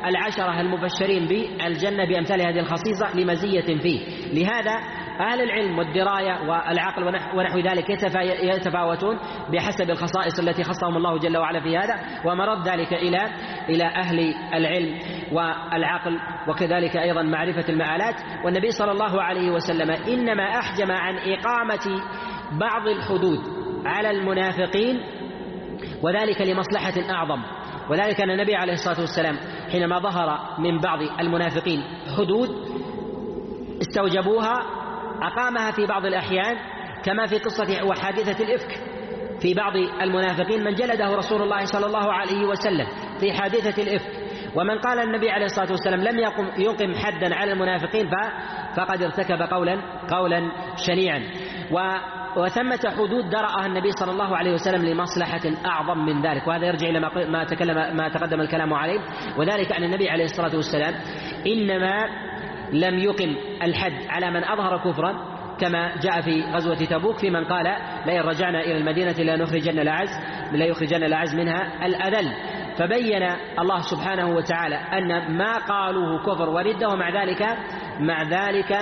[0.06, 4.00] العشرة المبشرين بالجنة بأمثال هذه الخصيصة لمزية فيه.
[4.32, 4.74] لهذا
[5.20, 7.90] أهل العلم والدراية والعقل ونحو ذلك
[8.42, 9.18] يتفاوتون
[9.52, 11.94] بحسب الخصائص التي خصهم الله جل وعلا في هذا
[12.24, 13.18] ومرد ذلك إلى
[13.68, 14.98] إلى أهل العلم
[15.32, 18.14] والعقل وكذلك أيضا معرفة المآلات.
[18.44, 22.02] والنبي صلى الله عليه وسلم إنما أحجم عن إقامة
[22.52, 23.38] بعض الحدود
[23.86, 25.00] على المنافقين
[26.02, 27.42] وذلك لمصلحة أعظم.
[27.90, 29.36] وذلك أن النبي عليه الصلاة والسلام
[29.72, 31.82] حينما ظهر من بعض المنافقين
[32.18, 32.48] حدود
[33.80, 34.54] استوجبوها
[35.22, 36.56] أقامها في بعض الأحيان
[37.04, 38.78] كما في قصة وحادثة الإفك
[39.40, 42.86] في بعض المنافقين من جلده رسول الله صلى الله عليه وسلم
[43.20, 44.10] في حادثة الإفك.
[44.56, 48.10] ومن قال النبي عليه الصلاة والسلام لم يقم يقم حدا على المنافقين
[48.76, 49.80] فقد ارتكب قولا
[50.10, 50.52] قولا
[50.86, 51.22] شنيعا.
[52.36, 57.00] وثمة حدود درأها النبي صلى الله عليه وسلم لمصلحة أعظم من ذلك وهذا يرجع إلى
[57.30, 59.00] ما تكلم ما تقدم الكلام عليه
[59.38, 60.94] وذلك أن النبي عليه الصلاة والسلام
[61.46, 62.06] إنما
[62.72, 67.76] لم يقم الحد على من أظهر كفرا كما جاء في غزوة تبوك في من قال
[68.06, 70.08] لئن رجعنا إلى المدينة لنخرجن الأعز
[70.52, 72.32] ليخرجن الأعز منها الأذل
[72.78, 73.22] فبين
[73.58, 77.42] الله سبحانه وتعالى أن ما قالوه كفر وردة ومع ذلك
[78.00, 78.78] مع ذلك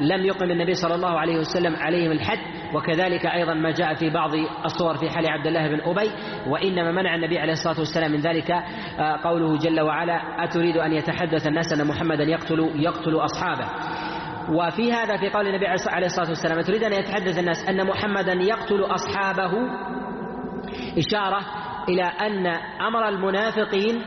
[0.00, 2.38] لم يقم النبي صلى الله عليه وسلم عليهم الحد
[2.74, 4.30] وكذلك أيضا ما جاء في بعض
[4.64, 6.10] الصور في حال عبد الله بن أبي
[6.46, 11.46] وإنما منع النبي عليه الصلاة والسلام من ذلك آه، قوله جل وعلا أتريد أن يتحدث
[11.46, 13.66] الناس أن محمدا يقتل يقتل أصحابه.
[14.50, 18.84] وفي هذا في قول النبي عليه الصلاة والسلام تريد أن يتحدث الناس أن محمدا يقتل
[18.84, 19.52] أصحابه؟
[20.98, 21.40] إشارة
[21.88, 22.46] إلى أن
[22.80, 24.02] أمر المنافقين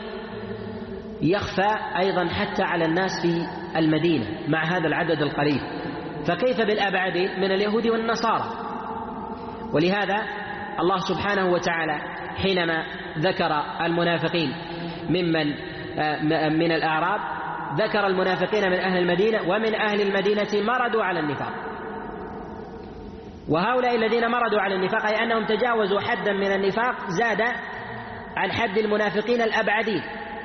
[1.21, 3.47] يخفى أيضا حتى على الناس في
[3.77, 5.61] المدينة مع هذا العدد القليل.
[6.27, 8.45] فكيف بالأبعدين من اليهود والنصارى؟
[9.73, 10.23] ولهذا
[10.79, 12.01] الله سبحانه وتعالى
[12.35, 12.83] حينما
[13.17, 14.53] ذكر المنافقين
[15.09, 15.53] ممن
[15.99, 17.19] آه، من الأعراب
[17.77, 21.53] ذكر المنافقين من أهل المدينة ومن أهل المدينة مردوا على النفاق.
[23.49, 27.41] وهؤلاء الذين مردوا على النفاق أي أنهم تجاوزوا حدا من النفاق زاد
[28.37, 30.01] عن حد المنافقين الأبعدين.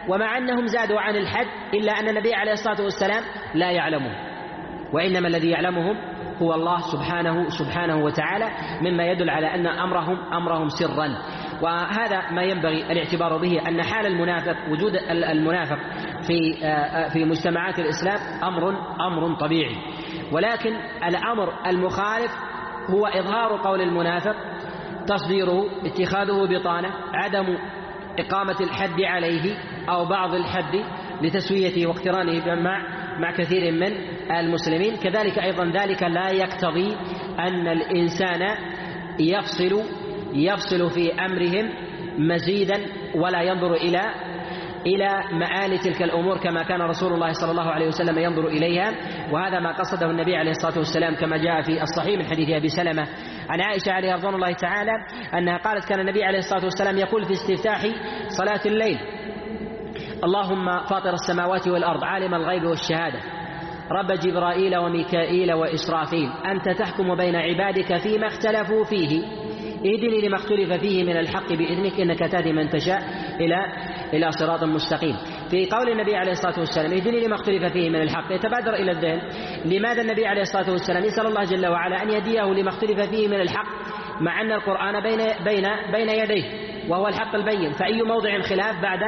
[0.08, 3.22] ومع أنهم زادوا عن الحد إلا أن النبي عليه الصلاة والسلام
[3.54, 4.29] لا يعلمهم
[4.94, 5.96] وإنما الذي يعلمهم
[6.42, 8.50] هو الله سبحانه سبحانه وتعالى
[8.82, 11.08] مما يدل على أن أمرهم أمرهم سرا.
[11.62, 15.78] وهذا ما ينبغي الاعتبار به أن حال المنافق وجود المنافق
[16.26, 16.54] في
[17.12, 18.68] في مجتمعات الإسلام أمر
[19.06, 19.76] أمر طبيعي.
[20.32, 20.76] ولكن
[21.08, 22.30] الأمر المخالف
[22.90, 24.34] هو إظهار قول المنافق
[25.06, 27.58] تصديره اتخاذه بطانة عدم
[28.18, 29.56] إقامة الحد عليه
[29.88, 30.84] أو بعض الحد
[31.22, 33.92] لتسويته واقترانه مع مع كثير من
[34.36, 34.96] المسلمين.
[34.96, 36.96] كذلك أيضا ذلك لا يقتضي
[37.38, 38.56] أن الإنسان
[39.20, 39.82] يفصل
[40.34, 41.70] يفصل في أمرهم
[42.18, 44.00] مزيدا ولا ينظر إلى
[44.86, 45.08] إلى
[45.38, 48.92] مآل تلك الأمور كما كان رسول الله صلى الله عليه وسلم ينظر إليها.
[49.32, 53.06] وهذا ما قصده النبي عليه الصلاة والسلام كما جاء في الصحيح من حديث أبي سلمة.
[53.48, 54.92] عن عائشة عليه رضوان الله تعالى
[55.38, 57.82] أنها قالت كان النبي عليه الصلاة والسلام يقول في استفتاح
[58.28, 58.98] صلاة الليل
[60.24, 63.20] اللهم فاطر السماوات والأرض عالم الغيب والشهادة.
[63.92, 69.22] رب جبرائيل وميكائيل وإسرافيل أنت تحكم بين عبادك فيما اختلفوا فيه.
[69.78, 73.02] اهدني لما اختلف فيه من الحق بإذنك إنك تهدي من تشاء
[73.40, 73.56] إلى
[74.12, 75.16] إلى صراط مستقيم.
[75.50, 79.20] في قول النبي عليه الصلاة والسلام اهدني لما اختلف فيه من الحق يتبادر إلى الذهن.
[79.64, 83.40] لماذا النبي عليه الصلاة والسلام يسأل الله جل وعلا أن يهديه لما اختلف فيه من
[83.40, 83.66] الحق؟
[84.20, 86.44] مع أن القرآن بين بين بين يديه
[86.88, 87.72] وهو الحق البين.
[87.72, 89.00] فأي موضع خلاف بعد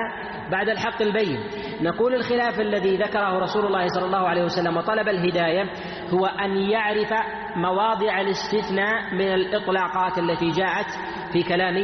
[0.52, 1.38] بعد الحق البين؟
[1.80, 5.62] نقول الخلاف الذي ذكره رسول الله صلى الله عليه وسلم وطلب الهداية
[6.10, 7.12] هو أن يعرف
[7.56, 10.86] مواضع الاستثناء من الإطلاقات التي جاءت
[11.32, 11.74] في كلام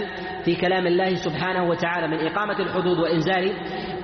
[0.44, 3.52] في كلام الله سبحانه وتعالى من إقامة الحدود وإنزال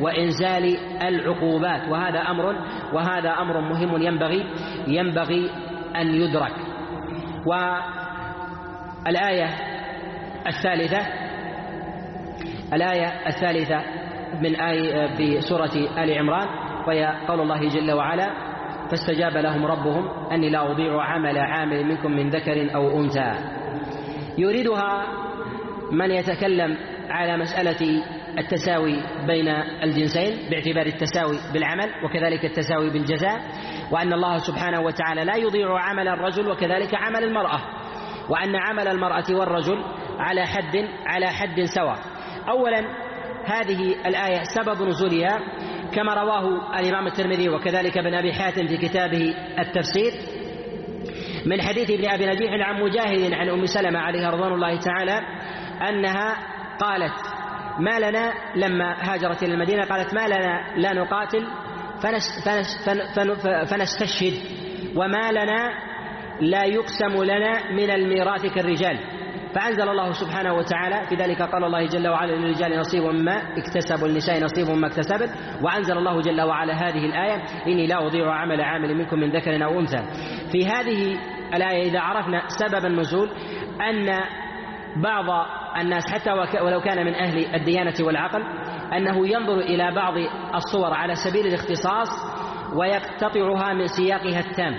[0.00, 1.88] وإنزال العقوبات.
[1.88, 2.54] وهذا أمر
[2.92, 4.44] وهذا أمر مهم ينبغي
[4.86, 5.50] ينبغي
[5.96, 6.54] أن يدرك.
[9.06, 9.48] والآية
[10.46, 11.06] الثالثة
[12.72, 13.82] الآية الثالثة
[14.42, 15.74] من آية في سورة
[16.04, 16.48] آل عمران
[16.88, 18.30] وهي قول الله جل وعلا
[18.90, 23.34] فاستجاب لهم ربهم أني لا أضيع عمل عامل منكم من ذكر أو أنثى.
[24.38, 25.06] يريدها
[25.92, 26.76] من يتكلم
[27.10, 28.02] على مسألة
[28.38, 29.48] التساوي بين
[29.82, 33.40] الجنسين باعتبار التساوي بالعمل وكذلك التساوي بالجزاء
[33.90, 37.60] وأن الله سبحانه وتعالى لا يضيع عمل الرجل وكذلك عمل المرأة
[38.28, 39.84] وأن عمل المرأة والرجل
[40.18, 40.76] على حد
[41.06, 41.98] على حد سواء.
[42.48, 42.80] أولا
[43.44, 45.38] هذه الآية سبب نزولها
[45.94, 50.12] كما رواه الإمام الترمذي وكذلك ابن أبي حاتم في كتابه التفسير.
[51.46, 55.20] من حديث ابن أبي نجيح عن مجاهد عن أم سلمة عليها رضوان الله تعالى
[55.88, 56.36] أنها
[56.80, 57.33] قالت
[57.78, 61.46] ما لنا لما هاجرت إلى المدينة قالت ما لنا لا نقاتل
[63.70, 64.34] فنستشهد
[64.96, 65.74] وما لنا
[66.40, 68.98] لا يقسم لنا من الميراث كالرجال.
[69.54, 74.44] فأنزل الله سبحانه وتعالى في ذلك قال الله جل وعلا للرجال نصيب مما اكتسبوا النساء
[74.44, 75.30] نصيب مما اكتسبت.
[75.62, 79.80] وأنزل الله جل وعلا هذه الآية إني لا أضيع عمل عامل منكم من ذكر أو
[79.80, 80.02] أنثى.
[80.52, 81.18] في هذه
[81.54, 83.30] الآية إذا عرفنا سبب النزول
[83.80, 84.08] أن
[84.96, 85.46] بعض
[85.80, 86.30] الناس حتى
[86.62, 88.42] ولو كان من أهل الديانة والعقل
[88.96, 90.14] أنه ينظر إلى بعض
[90.54, 92.08] الصور على سبيل الاختصاص
[92.74, 94.74] ويقتطعها من سياقها التام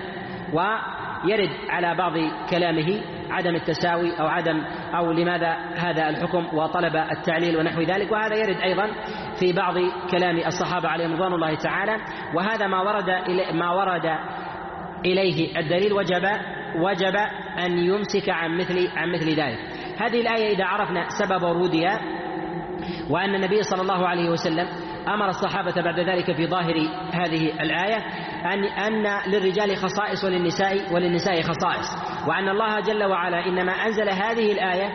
[0.53, 2.13] ويرد على بعض
[2.49, 4.63] كلامه عدم التساوي أو عدم
[4.95, 8.87] أو لماذا هذا الحكم وطلب التعليل ونحو ذلك وهذا يرد أيضا
[9.39, 9.73] في بعض
[10.11, 11.97] كلام الصحابة عليهم رضوان الله تعالى
[12.33, 13.09] وهذا ما ورد
[13.53, 14.05] ما ورد
[15.05, 16.23] إليه الدليل وجب
[16.75, 17.15] وجب
[17.65, 19.59] أن يمسك عن مثل عن مثل ذلك.
[19.97, 21.99] هذه الآية إذا عرفنا سبب ورودها
[23.09, 24.67] وأن النبي صلى الله عليه وسلم
[25.07, 26.75] أمر الصحابة بعد ذلك في ظاهر
[27.13, 27.97] هذه الآية
[28.45, 31.87] أن أن للرجال خصائص وللنساء وللنساء خصائص
[32.27, 34.89] وأن الله جل وعلا إنما أنزل هذه الآية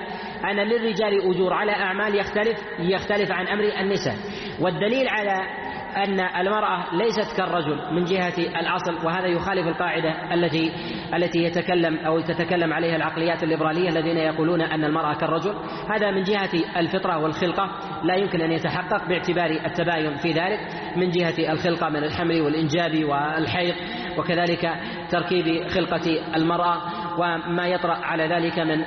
[0.50, 4.14] أن للرجال أجور على أعمال يختلف يختلف عن أمر النساء
[4.60, 5.59] والدليل على
[5.96, 10.72] أن المرأة ليست كالرجل من جهة الأصل وهذا يخالف القاعدة التي
[11.14, 15.54] التي يتكلم أو تتكلم عليها العقليات الليبرالية الذين يقولون أن المرأة كالرجل.
[15.94, 17.70] هذا من جهة الفطرة والخلقة.
[18.04, 20.60] لا يمكن أن يتحقق باعتبار التباين في ذلك.
[20.96, 23.74] من جهة الخلقة من الحمل والإنجاب والحيض
[24.18, 24.74] وكذلك
[25.10, 26.82] تركيب خلقة المرأة.
[27.18, 28.78] وما يطرأ على ذلك من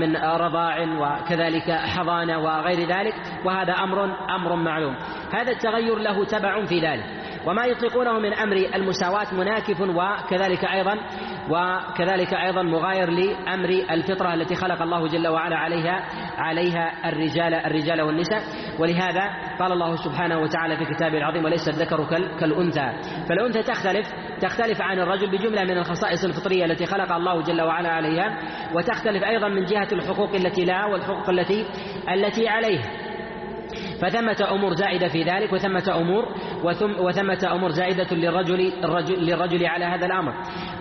[0.00, 3.14] من رضاع وكذلك حضانة وغير ذلك
[3.44, 4.04] وهذا أمر
[4.36, 4.96] أمر معلوم.
[5.32, 7.04] هذا التغير له تبع في ذلك.
[7.46, 10.96] وما يطلقونه من أمر المساواة مناكف وكذلك أيضا
[11.50, 16.04] وكذلك أيضا مغاير لأمر الفطرة التي خلق الله جل وعلا عليها
[16.38, 18.42] عليها الرجال الرجال والنساء.
[18.78, 19.22] ولهذا
[19.58, 22.04] قال الله سبحانه وتعالى في كتابه العظيم وليس الذكر
[22.40, 22.92] كالأنثى.
[23.28, 24.06] فالأنثى تختلف
[24.40, 28.38] تختلف عن الرجل بجملة من الخصائص الفطرية التي خلق الله جل وعلا عليها
[28.74, 31.66] وتختلف أيضا من جهة الحقوق التي لها والحقوق التي
[32.14, 33.01] التي عليه.
[34.02, 36.24] فثمة أمور زائدة في ذلك وثمة أمور
[37.00, 38.72] وثمة أمور زائدة للرجل
[39.18, 40.32] للرجل على هذا الأمر.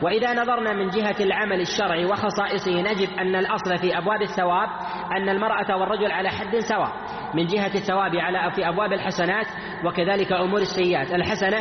[0.01, 4.69] وإذا نظرنا من جهة العمل الشرعي وخصائصه نجد أن الأصل في أبواب الثواب
[5.17, 6.91] أن المرأة والرجل على حد سواء.
[7.33, 9.45] من جهة الثواب على في أبواب الحسنات
[9.85, 11.13] وكذلك أمور السيئات.
[11.13, 11.57] الحسنة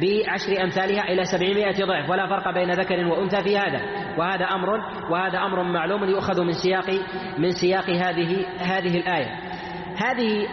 [0.00, 3.80] بعشر أمثالها إلى سبعمائة ضعف ولا فرق بين ذكر وأنثى في هذا.
[4.18, 4.68] وهذا أمر
[5.10, 6.90] وهذا أمر معلوم يؤخذ من سياق
[7.38, 9.40] من سياق هذه هذه الآية.
[9.96, 10.46] هذه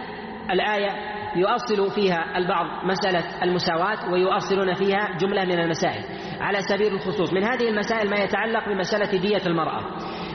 [0.50, 0.90] الآية
[1.36, 6.04] يؤصل فيها البعض مسألة المساواة ويؤصلون فيها جملة من المسائل
[6.40, 7.32] على سبيل الخصوص.
[7.32, 9.80] من هذه المسائل ما يتعلق بمسألة دية المرأة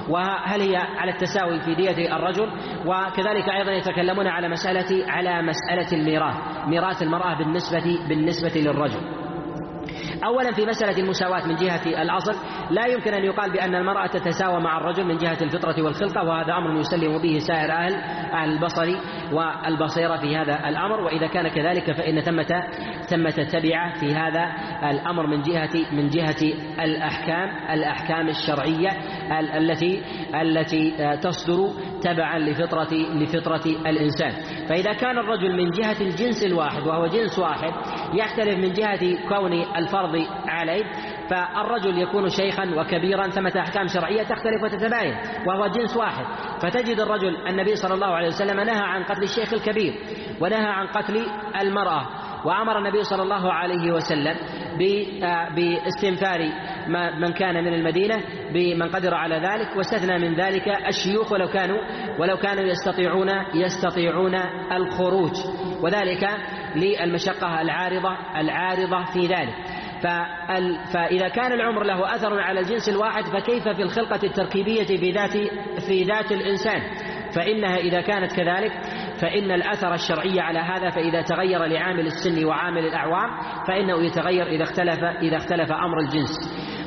[0.10, 2.50] وهل هي على التساوي في دية الرجل؟
[2.86, 6.36] وكذلك أيضا يتكلمون على مسألة على مسألة الميراث
[6.68, 9.20] ميراث المرأة بالنسبة بالنسبة للرجل.
[10.26, 12.36] أولا في مسألة المساواة من جهة الأصل
[12.70, 16.80] لا يمكن أن يقال بأن المرأة تتساوى مع الرجل من جهة الفطرة والخلقة وهذا أمر
[16.80, 17.94] يسلم به سائر أهل
[18.34, 18.88] أهل البصر
[19.32, 21.00] والبصيرة في هذا الأمر.
[21.02, 22.64] وإذا كان كذلك فإن ثمة
[23.10, 24.46] ثمة تبعة في هذا
[24.90, 28.90] الأمر من جهة من جهة الأحكام الأحكام الشرعية
[29.58, 30.02] التي
[30.42, 30.92] التي
[31.22, 31.70] تصدر
[32.02, 34.32] تبعا لفطرة لفطرة الإنسان.
[34.70, 37.72] فإذا كان الرجل من جهة الجنس الواحد وهو جنس واحد
[38.14, 40.84] يختلف من جهة كون الفرض عليه
[41.30, 45.16] فالرجل يكون شيخا وكبيرا ثمة أحكام شرعية تختلف وتتباين
[45.48, 46.26] وهو جنس واحد.
[46.62, 49.94] فتجد الرجل النبي صلى الله عليه وسلم نهى عن قتل الشيخ الكبير
[50.42, 51.26] ونهى عن قتل
[51.62, 52.08] المرأة.
[52.46, 54.36] وأمر النبي صلى الله عليه وسلم
[55.24, 56.40] آه، باستنفار
[57.20, 58.24] من كان من المدينة
[58.54, 59.78] بمن قدر على ذلك.
[59.78, 61.78] واستثنى من ذلك الشيوخ ولو كانوا
[62.20, 64.36] ولو كانوا يستطيعون يستطيعون
[64.72, 65.34] الخروج.
[65.82, 66.28] وذلك
[66.76, 69.56] للمشقة العارضة العارضة في ذلك.
[70.94, 75.38] فإذا كان العمر له أثر على الجنس الواحد فكيف في الخلقة التركيبية في ذات
[75.88, 76.82] في ذات الإنسان؟
[77.36, 78.72] فإنها إذا كانت كذلك
[79.22, 83.30] فإن الأثر الشرعي على هذا فإذا تغير لعامل السن وعامل الأعوام
[83.68, 86.32] فإنه يتغير إذا اختلف إذا اختلف أمر الجنس.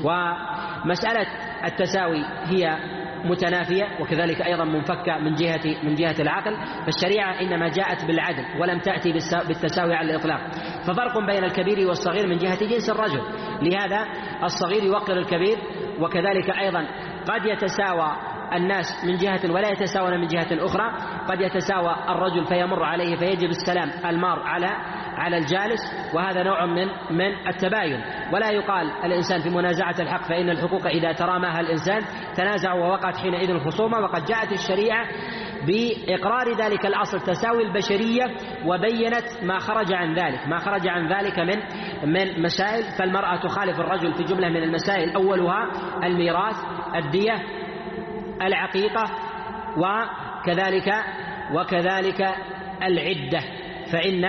[0.05, 1.27] ومسألة
[1.65, 2.79] التساوي هي
[3.25, 9.12] متنافية وكذلك أيضا منفكة من جهة من جهة العقل فالشريعة إنما جاءت بالعدل ولم تأتي
[9.49, 10.41] بالتساوي على الإطلاق.
[10.87, 13.23] ففرق بين الكبير والصغير من جهة جنس الرجل.
[13.62, 14.07] لهذا
[14.43, 15.59] الصغير يوقر الكبير
[16.01, 16.87] وكذلك أيضا
[17.29, 18.12] قد يتساوى
[18.57, 20.93] الناس من جهة ولا يتساوون من جهة أخرى.
[21.29, 24.69] قد يتساوى الرجل فيمر عليه فيجب السلام المار على
[25.17, 25.81] على الجالس
[26.15, 28.05] وهذا نوع من من التباين.
[28.33, 32.01] ولا يقال الإنسان في منازعة الحق فإن الحقوق إذا تراماها الإنسان
[32.37, 35.07] تنازع ووقعت حينئذ الخصومة وقد جاءت الشريعة
[35.67, 38.25] بإقرار ذلك الأصل تساوي البشرية
[38.67, 40.49] وبينت ما خرج عن ذلك.
[40.49, 41.59] ما خرج عن ذلك من
[42.13, 45.15] من مسائل فالمرأة تخالف الرجل في جملة من المسائل.
[45.15, 45.71] أولها
[46.05, 46.57] الميراث
[46.95, 47.62] الدية
[48.47, 49.05] العقيقة
[49.76, 50.93] وكذلك
[51.55, 52.34] وكذلك
[52.82, 53.40] العدة
[53.93, 54.24] فإن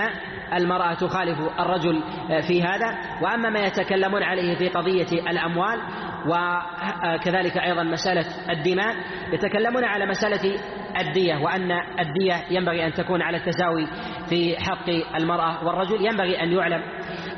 [0.54, 2.02] المرأة تخالف الرجل
[2.48, 2.98] في هذا.
[3.22, 5.80] وأما ما يتكلمون عليه في قضية الأموال
[6.26, 8.94] وكذلك أيضا مسألة الدماء
[9.32, 10.58] يتكلمون على مسألة
[11.00, 13.86] الدية وأن الدية ينبغي أن تكون على التساوي
[14.28, 16.06] في حق المرأة والرجل.
[16.06, 16.82] ينبغي أن يعلم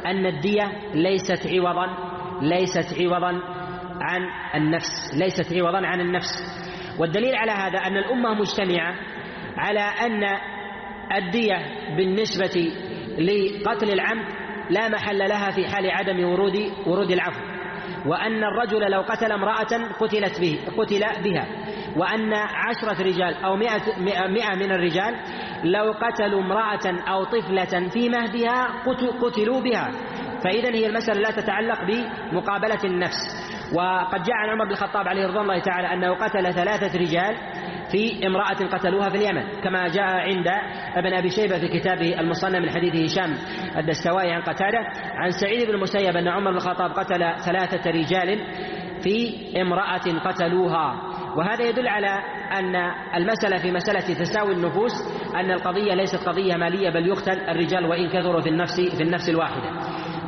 [0.07, 1.87] أن الدية ليست عوضا
[2.43, 3.41] ليست عوضا
[4.01, 4.21] عن
[4.55, 6.66] النفس ليست عوضا عن النفس.
[6.99, 8.95] والدليل على هذا أن الأمة مجتمعة
[9.57, 10.23] على أن
[11.17, 11.57] الدية
[11.97, 12.73] بالنسبة
[13.19, 14.25] لقتل العمد
[14.71, 17.41] لا محل لها في حال عدم ورود ورود العفو
[18.07, 21.47] وأن الرجل لو قتل امرأة قتلت به قتل بها
[21.97, 25.15] وأن عشرة رجال أو مئة, مئة من الرجال
[25.65, 28.83] لو قتلوا امرأة أو طفلة في مهدها
[29.23, 29.91] قتلوا بها.
[30.45, 33.47] فإذا هي المسألة لا تتعلق بمقابلة النفس.
[33.75, 37.37] وقد جاء عن عمر بن الخطاب عليه رضوان الله تعالى أنه قتل ثلاثة رجال
[37.93, 40.47] في امرأة قتلوها في اليمن كما جاء عند
[40.97, 43.35] ابن أبي شيبة في كتابه المصنف من حديث هشام
[43.79, 44.79] الدستوائي عن قتادة
[45.15, 48.39] عن سعيد بن المسيب أن عمر بن الخطاب قتل ثلاثة رجال
[49.03, 50.95] في امرأة قتلوها
[51.37, 52.23] وهذا يدل على
[52.59, 52.75] أن
[53.15, 54.93] المسألة في مسألة تساوي النفوس
[55.35, 59.71] أن القضية ليست قضية مالية بل يقتل الرجال وإن كثروا في النفس في النفس الواحدة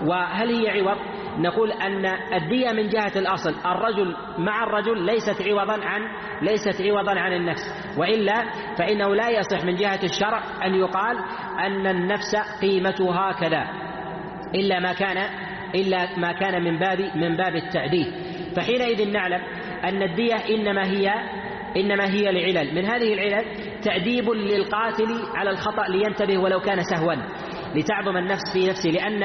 [0.07, 0.97] وهل هي عوض؟
[1.39, 3.55] نقول أن الدية من جهة الأصل.
[3.67, 6.01] الرجل مع الرجل ليست عوضا عن
[6.43, 7.95] ليست عوضا عن النفس.
[7.99, 8.45] وإلا
[8.79, 11.17] فإنه لا يصح من جهة الشرع أن يقال
[11.67, 13.69] أن النفس قيمتها كذا
[14.55, 15.17] إلا ما كان
[15.75, 18.13] إلا ما كان من باب من باب التعديل.
[18.57, 19.41] فحينئذ نعلم
[19.85, 21.13] أن الدية إنما هي
[21.77, 22.75] إنما هي لعلل.
[22.75, 23.45] من هذه العلل
[23.83, 27.15] تأديب للقاتل على الخطأ لينتبه ولو كان سهوا.
[27.75, 28.91] لتعظم النفس في نفسه.
[28.91, 29.23] لأن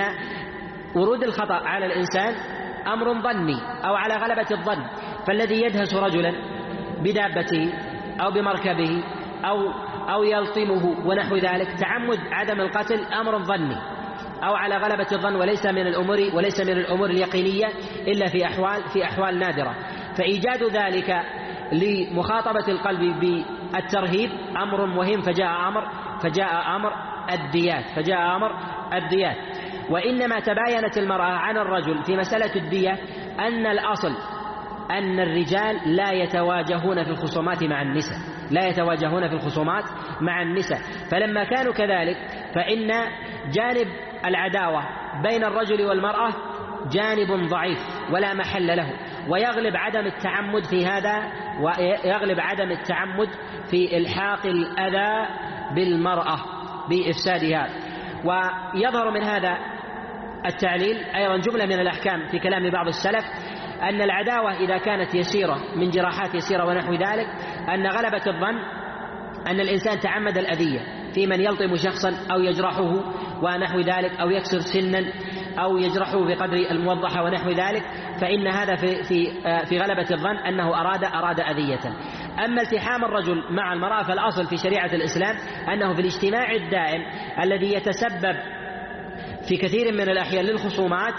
[0.95, 2.35] ورود الخطأ على الإنسان
[2.87, 4.83] أمر ظني أو على غلبة الظن
[5.27, 6.33] فالذي يدهس رجلا
[7.03, 7.73] بدابته
[8.21, 9.03] أو بمركبه
[9.45, 9.71] أو
[10.09, 13.75] أو يلطمه ونحو ذلك تعمد عدم القتل أمر ظني
[14.43, 17.67] أو على غلبة الظن وليس من الأمور وليس من الأمور اليقينية
[18.07, 19.75] إلا في أحوال في أحوال نادرة.
[20.17, 21.21] فإيجاد ذلك
[21.71, 25.89] لمخاطبة القلب بالترهيب أمر مهم فجاء أمر
[26.23, 26.93] فجاء أمر
[27.31, 28.51] الديات فجاء أمر
[28.93, 29.52] الديات.
[29.89, 32.91] وإنما تباينت المرأة عن الرجل في مسألة الدية
[33.39, 34.15] أن الأصل
[34.91, 38.17] أن الرجال لا يتواجهون في الخصومات مع النساء
[38.51, 39.83] لا يتواجهون في الخصومات
[40.21, 40.79] مع النساء.
[41.11, 42.17] فلما كانوا كذلك
[42.55, 42.87] فإن
[43.51, 43.87] جانب
[44.25, 44.83] العداوة
[45.23, 46.33] بين الرجل والمرأة
[46.91, 47.77] جانب ضعيف
[48.11, 48.93] ولا محل له
[49.29, 51.31] ويغلب عدم التعمد في هذا
[51.61, 53.29] ويغلب عدم التعمد
[53.71, 55.27] في إلحاق الأذى
[55.75, 56.37] بالمرأة
[56.89, 57.69] بإفسادها.
[58.25, 59.57] ويظهر من هذا
[60.45, 63.25] التعليل أيضا جملة من الأحكام في كلام بعض السلف
[63.81, 67.27] أن العداوة إذا كانت يسيرة من جراحات يسيرة ونحو ذلك
[67.69, 68.83] أن غلبة الظن
[69.47, 70.79] أن الإنسان تعمد الأذية
[71.13, 72.91] في من يلطم شخصا أو يجرحه
[73.41, 75.13] ونحو ذلك أو يكسر سنا
[75.59, 77.83] أو يجرحه بقدر الموضحه ونحو ذلك
[78.21, 81.79] فإن هذا في في في غلبة الظن أنه أراد أراد أذية.
[82.45, 85.35] أما التحام الرجل مع المرأة فالأصل في شريعة الإسلام
[85.73, 87.01] أنه في الاجتماع الدائم
[87.43, 88.35] الذي يتسبب
[89.47, 91.13] في كثير من الأحيان للخصومات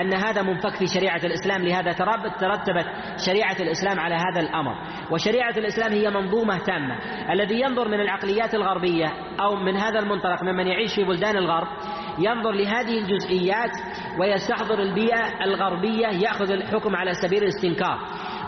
[0.00, 1.92] أن هذا منفك في شريعة الإسلام لهذا
[2.40, 2.86] ترتبت
[3.26, 4.74] شريعة الإسلام على هذا الأمر.
[5.10, 6.98] وشريعة الإسلام هي منظومة تامة.
[7.32, 9.06] الذي ينظر من العقليات الغربية
[9.40, 11.68] أو من هذا المنطلق ممن يعيش في بلدان الغرب
[12.18, 13.70] ينظر لهذه الجزئيات
[14.20, 17.98] ويستحضر البيئة الغربية يأخذ الحكم على سبيل الاستنكار.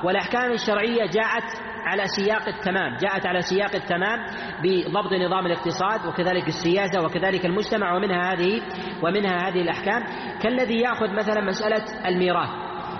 [0.04, 1.44] والأحكام الشرعية جاءت
[1.84, 4.18] على سياق التمام جاءت على سياق التمام
[4.62, 8.62] بضبط نظام الاقتصاد وكذلك السياسة وكذلك المجتمع ومنها هذه
[9.02, 10.02] ومنها هذه الأحكام.
[10.42, 12.48] كالذي يأخذ مثلا مسألة الميراث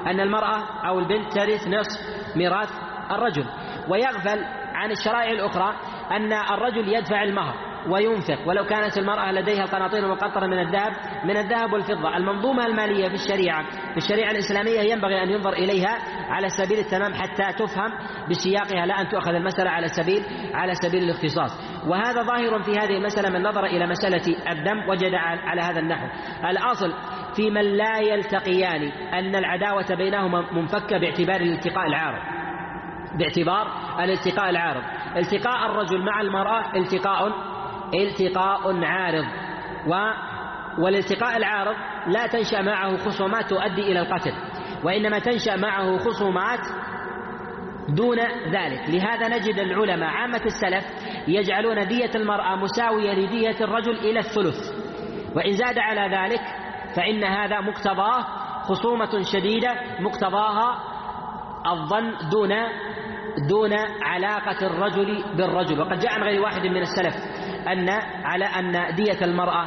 [0.06, 2.00] أن المرأة أو البنت ترث نصف
[2.36, 2.70] ميراث
[3.10, 3.44] الرجل
[3.88, 4.44] ويغفل
[4.74, 5.74] عن الشرائع الأخرى
[6.10, 7.69] أن الرجل يدفع المهر.
[7.88, 8.48] وينفق.
[8.48, 10.92] ولو كانت المرأة لديها قناطير مقطرة من الذهب
[11.24, 12.16] من الذهب والفضة.
[12.16, 17.52] المنظومة المالية في الشريعة في الشريعة الإسلامية ينبغي أن ينظر إليها على سبيل التمام حتى
[17.58, 17.90] تفهم
[18.30, 18.86] بسياقها.
[18.86, 20.22] لا أن تؤخذ المسألة على سبيل
[20.54, 21.50] على سبيل الاختصاص.
[21.86, 26.06] وهذا ظاهر في هذه المسألة من نظر إلى مسألة الدم وجد على هذا النحو.
[26.50, 26.94] الأصل
[27.36, 32.22] في من لا يلتقيان أن العداوة بينهما منفكة باعتبار الالتقاء العارض.
[33.18, 33.66] باعتبار
[34.00, 34.82] الالتقاء العارض.
[35.16, 37.49] التقاء الرجل مع المرأة التقاء
[37.94, 39.24] التقاء عارض.
[39.86, 39.94] و
[40.78, 41.74] والالتقاء العارض
[42.06, 44.32] لا تنشأ معه خصومات تؤدي إلى القتل
[44.84, 46.60] وإنما تنشأ معه خصومات
[47.88, 48.18] دون
[48.52, 48.88] ذلك.
[48.88, 50.84] لهذا نجد العلماء عامة السلف
[51.28, 54.56] يجعلون دية المرأة مساوية لدية الرجل إلى الثلث.
[55.36, 56.40] وإن زاد على ذلك
[56.96, 58.22] فإن هذا مقتضاه
[58.62, 60.78] خصومة شديدة مقتضاها
[61.66, 62.50] الظن دون
[63.48, 63.72] دون
[64.02, 65.80] علاقة الرجل بالرجل.
[65.80, 67.14] وقد جاء عن غير واحد من السلف
[67.68, 67.88] أن
[68.24, 69.66] على أن دية المرأة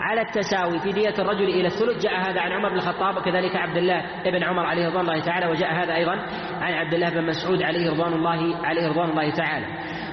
[0.00, 2.02] على التساوي في دية الرجل إلى الثلث.
[2.02, 5.46] جاء هذا عن عمر بن الخطاب وكذلك عبد الله بن عمر عليه رضوان الله تعالى
[5.46, 6.12] وجاء هذا أيضا
[6.60, 9.66] عن عبد الله بن مسعود عليه رضوان الله عليه رضوان الله تعالى.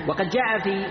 [0.07, 0.85] وقد جاء في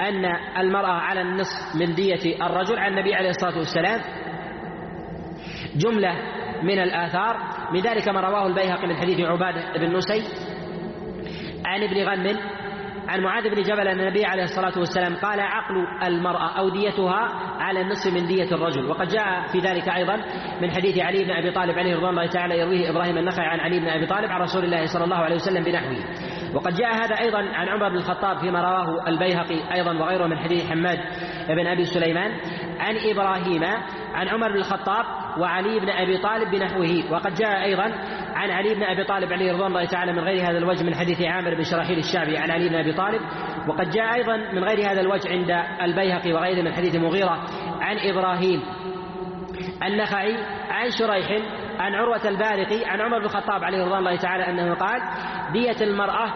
[0.00, 0.24] أن
[0.58, 4.00] المرأة على النصف من دية الرجل عن النبي عليه الصلاة والسلام.
[5.76, 6.14] جملة
[6.62, 7.36] من الآثار
[7.72, 10.22] من ذلك ما رواه البيهقي من حديث عبادة بن نسي
[11.66, 12.36] عن ابن غنم
[13.08, 17.28] عن معاذ بن جبل أن النبي عليه الصلاة والسلام قال عقل المرأة أو ديتها
[17.58, 18.90] على النصف من دية الرجل.
[18.90, 20.16] وقد جاء في ذلك أيضا
[20.62, 23.80] من حديث علي بن أبي طالب عليه رضوان الله تعالى يرويه إبراهيم النخعي عن علي
[23.80, 26.04] بن أبي طالب عن رسول الله صلى الله عليه وسلم بنحوه.
[26.54, 30.70] وقد جاء هذا أيضا عن عمر بن الخطاب فيما رواه البيهقي أيضا وغيره من حديث
[30.70, 30.98] حماد
[31.48, 32.30] بن أبي سليمان
[32.78, 33.64] عن إبراهيم
[34.14, 35.04] عن عمر بن الخطاب
[35.38, 37.12] وعلي بن أبي طالب بنحوه.
[37.12, 37.92] وقد جاء أيضا
[38.36, 41.22] عن علي بن أبي طالب عليه رضوان الله تعالى من غير هذا الوجه من حديث
[41.22, 43.20] عامر بن شراحيل الشعبي عن علي بن أبي طالب.
[43.68, 45.50] وقد جاء أيضا من غير هذا الوجه عند
[45.82, 47.46] البيهقي وغيره من حديث مغيرة
[47.80, 48.62] عن إبراهيم
[49.82, 50.36] النخعي
[50.70, 51.42] عن شريح
[51.78, 55.00] عن عروة البارقي عن عمر بن الخطاب عليه رضوان الله تعالى أنه قال
[55.52, 56.32] دية المرأة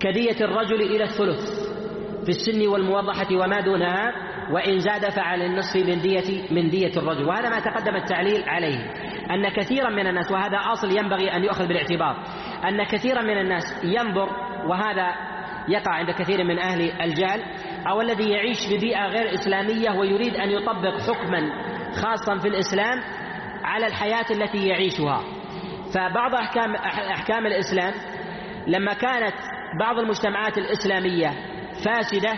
[0.00, 1.70] كدية الرجل إلى الثلث
[2.24, 4.12] في السن والموضحة وما دونها
[4.52, 7.24] وإن زاد فعلى النصف من دية من دية الرجل.
[7.24, 8.92] وهذا ما تقدم التعليل عليه.
[9.30, 12.16] أن كثيرا من الناس وهذا أصل ينبغي أن يؤخذ بالاعتبار
[12.68, 14.28] أن كثيرا من الناس ينظر
[14.66, 15.14] وهذا
[15.68, 17.42] يقع عند كثير من أهل الجهل
[17.88, 21.40] أو الذي يعيش ببيئة غير إسلامية ويريد أن يطبق حكما
[22.02, 23.00] خاصا في الإسلام
[23.64, 25.20] على الحياة التي يعيشها.
[25.94, 26.74] فبعض أحكام
[27.14, 27.92] أحكام الإسلام
[28.66, 29.34] لما كانت
[29.80, 31.28] بعض المجتمعات الإسلامية
[31.84, 32.32] فاسدة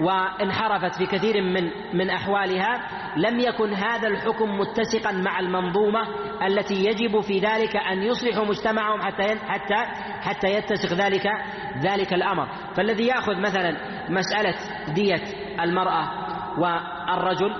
[0.00, 2.80] وانحرفت في كثير من من أحوالها
[3.18, 6.00] لم يكن هذا الحكم متسقا مع المنظومة
[6.46, 9.74] التي يجب في ذلك أن يصلحوا مجتمعهم حتى حتى
[10.20, 11.26] حتى يتسق ذلك
[11.82, 12.48] ذلك الأمر.
[12.76, 13.76] فالذي يأخذ مثلا
[14.08, 14.54] مسألة
[14.94, 15.22] دية
[15.60, 16.08] المرأة
[16.58, 17.54] والرجل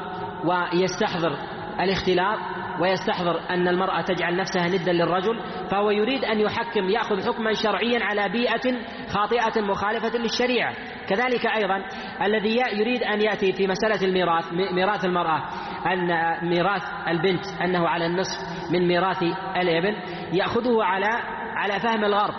[0.44, 1.36] ويستحضر
[1.80, 2.38] الاختلاط
[2.81, 8.29] ويستحضر أن المرأة تجعل نفسها ندا للرجل فهو يريد أن يحكم يأخذ حكما شرعيا على
[8.29, 10.74] بيئة خاطئة مخالفة للشريعة.
[11.09, 11.85] كذلك أيضا
[12.22, 15.43] الذي يريد أن يأتي في مسألة الميراث ميراث المرأة
[15.87, 16.09] أن
[16.49, 18.39] ميراث البنت أنه على النصف
[18.72, 19.22] من ميراث
[19.57, 19.95] الإبن
[20.33, 21.11] يأخذه على
[21.57, 22.35] على فهم الغرب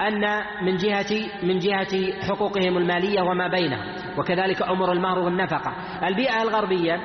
[0.00, 0.22] أن
[0.64, 4.05] من جهة من جهة حقوقهم المالية وما بينهم.
[4.18, 5.72] وكذلك أمور المهر والنفقة.
[6.06, 7.00] البيئة الغربية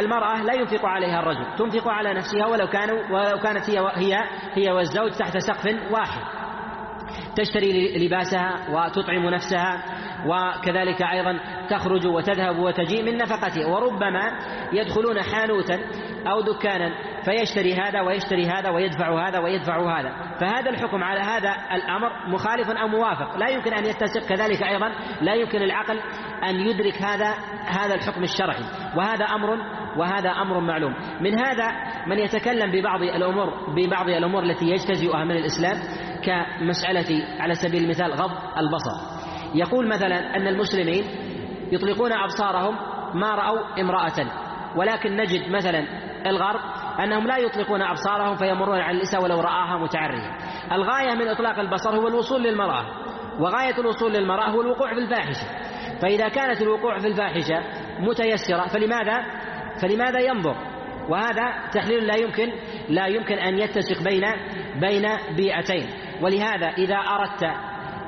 [0.00, 4.18] المرأة لا ينفق عليها الرجل تنفق على نفسها ولو كانوا ولو كانت هي هي
[4.54, 6.20] هي والزوج تحت سقف واحد.
[7.36, 9.82] تشتري لباسها وتطعم نفسها
[10.26, 11.40] وكذلك أيضا
[11.70, 13.66] تخرج وتذهب وتجيء من نفقتها.
[13.66, 14.32] وربما
[14.72, 15.80] يدخلون حانوتا
[16.26, 20.12] أو دكانا فيشتري هذا ويشتري هذا ويدفع هذا ويدفع هذا.
[20.40, 23.36] فهذا الحكم على هذا الأمر مخالف أو موافق.
[23.36, 24.92] لا يمكن أن يتسق كذلك أيضا.
[25.20, 26.00] لا يمكن العقل
[26.44, 27.34] أن يدرك هذا
[27.66, 28.64] هذا الحكم الشرعي.
[28.96, 29.58] وهذا أمر
[29.98, 30.94] وهذا أمر معلوم.
[31.20, 31.66] من هذا
[32.06, 35.76] من يتكلم ببعض الأمور ببعض الأمور التي يجتزئها من الإسلام
[36.24, 39.24] كمسألة على سبيل المثال غض البصر.
[39.54, 41.04] يقول مثلا أن المسلمين
[41.72, 42.74] يطلقون أبصارهم
[43.14, 44.26] ما رأوا امرأة.
[44.76, 45.84] ولكن نجد مثلا
[46.26, 46.60] الغرب
[47.00, 50.36] أنهم لا يطلقون أبصارهم فيمرون على النساء ولو رآها متعريه
[50.72, 52.84] الغاية من إطلاق البصر هو الوصول للمرأة
[53.40, 55.46] وغاية الوصول للمرأة هو الوقوع في الفاحشة.
[56.02, 57.60] فإذا كانت الوقوع في الفاحشة
[58.00, 59.24] متيسرة فلماذا؟
[59.82, 60.56] فلماذا ينظر؟
[61.08, 62.52] وهذا تحليل لا يمكن
[62.88, 64.24] لا يمكن أن يتسق بين
[64.80, 65.04] بين
[65.36, 65.88] بيئتين.
[66.22, 67.44] ولهذا إذا أردت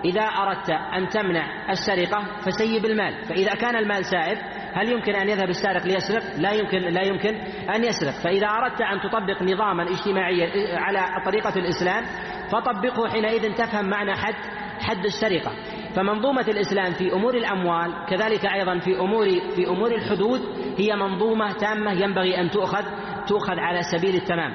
[0.04, 3.24] إذا أردت أن تمنع السرقة فسيب المال.
[3.24, 4.38] فإذا كان المال سائب
[4.76, 7.34] هل يمكن أن يذهب السارق ليسرق؟ لا يمكن لا يمكن
[7.74, 12.04] أن يسرق، فإذا أردت أن تطبق نظاما اجتماعيا على طريقة الإسلام
[12.52, 14.34] فطبقه حينئذ تفهم معنى حد
[14.80, 15.52] حد السرقة،
[15.94, 20.40] فمنظومة الإسلام في أمور الأموال كذلك أيضا في أمور في أمور الحدود
[20.78, 22.84] هي منظومة تامة ينبغي أن تؤخذ
[23.28, 24.54] تؤخذ على سبيل التمام.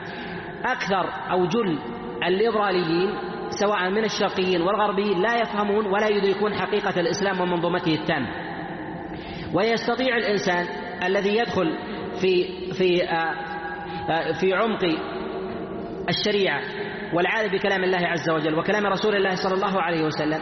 [0.66, 1.80] أكثر أو جل
[2.28, 3.16] الليبراليين
[3.50, 8.51] سواء من الشرقيين والغربيين لا يفهمون ولا يدركون حقيقة الإسلام ومنظومته التامة.
[9.54, 10.68] ويستطيع الإنسان
[11.04, 11.78] الذي يدخل
[12.22, 12.98] في في
[14.40, 14.84] في عمق
[16.10, 16.62] الشريعة
[17.14, 20.42] والعارف بكلام الله عز وجل وكلام رسول الله صلى الله عليه وسلم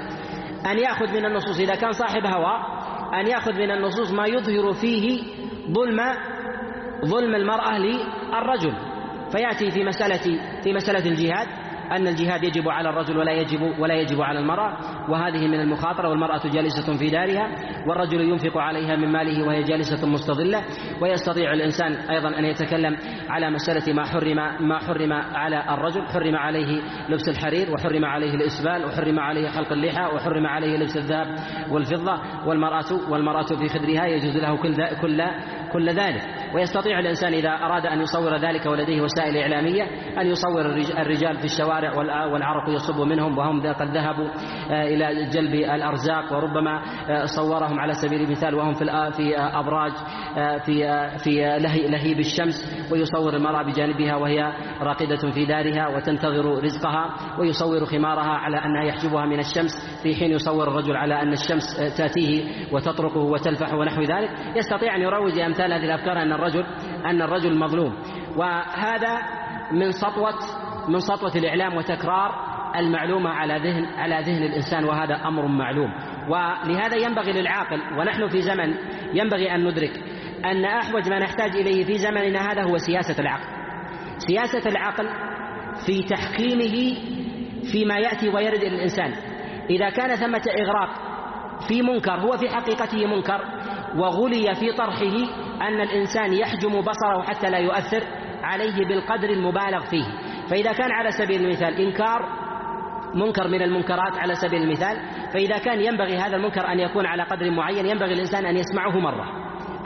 [0.72, 2.54] أن يأخذ من النصوص إذا كان صاحب هوى
[3.22, 5.24] أن يأخذ من النصوص ما يظهر فيه
[5.72, 6.00] ظلم
[7.06, 8.74] ظلم المرأة للرجل
[9.32, 11.48] فيأتي في مسألة في مسألة الجهاد
[11.92, 14.78] أن الجهاد يجب على الرجل ولا يجب ولا يجب على المرأة
[15.10, 17.48] وهذه من المخاطرة والمرأة جالسة في دارها
[17.88, 20.64] والرجل ينفق عليها من ماله وهي جالسة مستظلة
[21.02, 22.98] ويستطيع الإنسان أيضا أن يتكلم
[23.30, 28.86] على مسألة ما حرم ما حرم على الرجل حرم عليه لبس الحرير وحرم عليه الإسبال
[28.86, 31.36] وحرم عليه حلق اللحى وحرم عليه لبس الذهب
[31.72, 35.22] والفضة والمرأة والمرأة في خدرها يجوز له كل كل
[35.74, 36.22] كل ذلك.
[36.56, 39.84] ويستطيع الإنسان إذا أراد أن يصور ذلك ولديه وسائل إعلامية
[40.22, 40.62] أن يصور
[41.00, 41.96] الرجال في الشوارع
[42.26, 44.30] والعرق يصب منهم وهم قد ذهبوا
[44.72, 46.34] آه، إلى جلب الأرزاق.
[46.34, 48.86] وربما آه، صورهم على سبيل المثال وهم في
[49.18, 49.92] في أبراج
[50.38, 51.60] آه، في في
[51.90, 52.90] لهيب الشمس.
[52.92, 57.10] ويصور المرأة بجانبها وهي راقدة في دارها وتنتظر رزقها.
[57.40, 60.00] ويصور خمارها على أنها يحجبها من الشمس.
[60.04, 62.44] في حين يصور الرجل على أن الشمس تأتيه
[62.74, 66.66] وتطرقه وتلفح ونحو ذلك يستطيع أن يروج أمثال هذه الأفكار أن الرجل
[67.06, 67.96] أن الرجل مظلوم.
[68.36, 69.20] وهذا
[69.72, 70.34] من سطوة
[70.88, 72.32] من سطوة الإعلام وتكرار
[72.76, 75.94] المعلومة على ذهن على ذهن الإنسان وهذا أمر معلوم.
[76.30, 78.74] ولهذا ينبغي للعاقل ونحن في زمن
[79.14, 80.04] ينبغي أن ندرك
[80.46, 83.48] أن أحوج ما نحتاج إليه في زمننا هذا هو سياسة العقل.
[84.18, 85.10] سياسة العقل
[85.86, 86.98] في تحكيمه
[87.72, 89.14] فيما يأتي ويرد إلى الإنسان
[89.70, 90.90] إذا كان ثمة إغراق
[91.68, 93.59] في منكر هو في حقيقته منكر
[93.98, 95.16] وغلي في طرحه
[95.62, 98.04] أن الإنسان يحجم بصره حتى لا يؤثر
[98.44, 100.06] عليه بالقدر المبالغ فيه.
[100.50, 102.40] فإذا كان على سبيل المثال إنكار
[103.16, 104.98] منكر من المنكرات على سبيل المثال
[105.34, 109.26] فإذا كان ينبغي هذا المنكر أن يكون على قدر معين ينبغي الإنسان أن يسمعه مرة.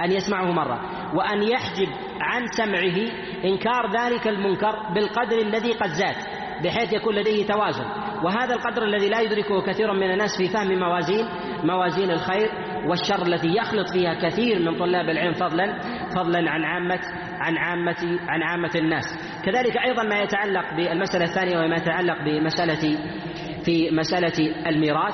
[0.04, 0.80] أن يسمعه مرة.
[1.16, 1.88] وأن يحجب
[2.22, 3.10] عن سمعه
[3.46, 6.16] إنكار ذلك المنكر بالقدر الذي قد زاد.
[6.64, 7.86] بحيث يكون لديه توازن.
[8.24, 11.26] وهذا القدر الذي لا يدركه كثير من الناس في فهم موازين
[11.64, 12.50] موازين الخير
[12.88, 15.80] والشر التي يخلط فيها كثير من طلاب العلم فضلا
[16.16, 17.00] فضلا عن عامة
[17.40, 19.04] عن عامة عن عامة الناس.
[19.46, 22.98] كذلك أيضا ما يتعلق بالمسألة الثانية وما يتعلق بمسألة
[23.66, 25.14] في مسألة الميراث.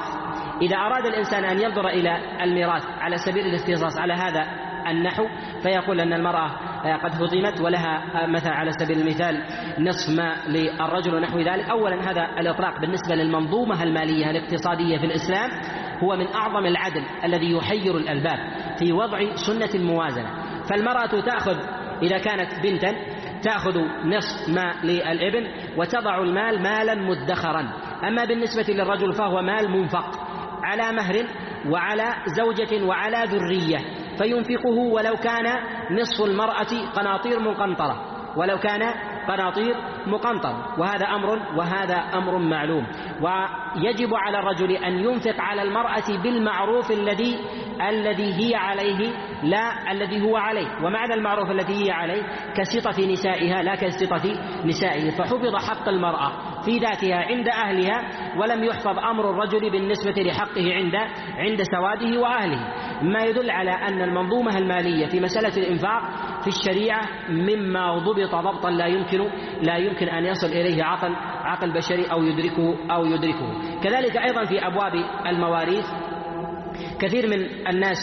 [0.61, 4.45] إذا أراد الإنسان أن ينظر إلى الميراث على سبيل الاختصاص على هذا
[4.87, 5.27] النحو
[5.63, 6.51] فيقول أن المرأة
[7.03, 9.43] قد هضمت ولها مثلا على سبيل المثال
[9.79, 11.69] نصف ما للرجل ونحو ذلك.
[11.69, 15.49] أولا هذا الإطلاق بالنسبة للمنظومة المالية الاقتصادية في الإسلام
[16.03, 18.39] هو من أعظم العدل الذي يحير الألباب
[18.79, 20.29] في وضع سنة الموازنة.
[20.69, 21.57] فالمرأة تأخذ
[22.01, 22.95] إذا كانت بنتا
[23.41, 27.73] تأخذ نصف ما للإبن وتضع المال مالا مدخرا.
[28.07, 30.19] أما بالنسبة للرجل فهو مال منفق
[30.63, 31.25] على مهر
[31.69, 33.98] وعلى زوجة وعلى ذرية.
[34.19, 35.45] فينفقه ولو كان
[35.91, 37.95] نصف المرأة قناطير مقنطرة.
[38.35, 38.93] ولو كان
[39.27, 39.75] قناطير
[40.07, 40.55] مقنطر.
[40.77, 42.83] وهذا أمر وهذا أمر معلوم.
[43.21, 47.39] ويجب على الرجل أن ينفق على المرأة بالمعروف الذي
[47.89, 49.11] الذي هي عليه
[49.43, 50.67] لا الذي هو عليه.
[50.85, 52.23] ومعنى المعروف الذي هي عليه
[52.55, 54.23] كسطة نسائها لا كسطة
[54.65, 55.09] نسائه.
[55.11, 56.31] فحفظ حق المرأة
[56.65, 58.01] في ذاتها عند أهلها
[58.37, 60.95] ولم يحفظ أمر الرجل بالنسبة لحقه عند
[61.37, 62.73] عند سواده وأهله.
[63.01, 66.01] ما يدل على أن المنظومة المالية في مسألة الإنفاق
[66.41, 69.29] في الشريعة مما ضبط ضبطا لا يمكن
[69.61, 73.79] لا يمكن أن يصل إليه عقل عقل بشري أو يدركه أو يدركه.
[73.83, 74.93] كذلك أيضا في أبواب
[75.27, 75.85] المواريث
[77.01, 77.97] كثير من الناس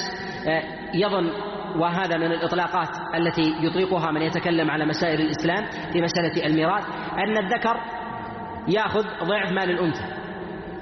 [0.49, 0.63] آه،
[0.95, 1.31] يظن
[1.77, 6.85] وهذا من الإطلاقات التي يطلقها من يتكلم على مسائل الإسلام في مسألة الميراث
[7.19, 7.77] أن الذكر
[8.69, 10.05] يأخذ ضعف مال الأنثى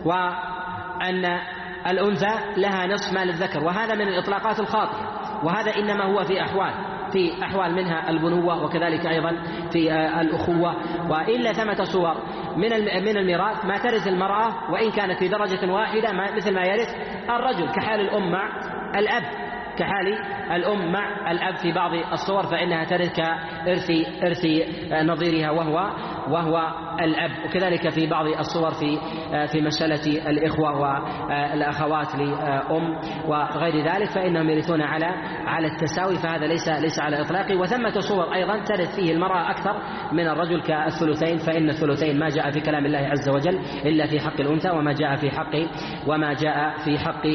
[0.04, 1.38] وأن
[1.86, 6.93] الأنثى لها نصف مال الذكر وهذا من الإطلاقات الخاطئة وهذا إنما هو في أحوال.
[7.14, 9.32] في أحوال منها البنوة وكذلك أيضا
[9.72, 10.74] في آه، الأخوة.
[11.10, 12.14] وإلا ثمة صور.
[12.56, 12.70] من
[13.04, 16.88] من الميراث ما ترث المرأة وإن كانت في درجة واحدة مثل ما يرث
[17.30, 18.48] الرجل كحال الأم مع
[18.98, 19.43] الأب.
[19.78, 20.18] كحال
[20.52, 23.90] الأم مع الأب في بعض الصور فإنها ترث كإرث
[24.24, 24.46] إرث
[24.92, 25.90] نظيرها وهو
[26.28, 27.30] وهو الأب.
[27.44, 28.98] وكذلك في بعض الصور في
[29.52, 32.98] في مسألة الإخوة والأخوات لأم
[33.28, 35.06] وغير ذلك فإنهم يرثون على
[35.46, 39.76] على التساوي فهذا ليس ليس على إطلاقه وثمة صور أيضا ترث فيه المرأة أكثر
[40.12, 44.40] من الرجل كالثلثين فإن الثلثين ما جاء في كلام الله عز وجل إلا في حق
[44.40, 45.54] الأنثى وما جاء في حق
[46.06, 47.26] وما جاء في حق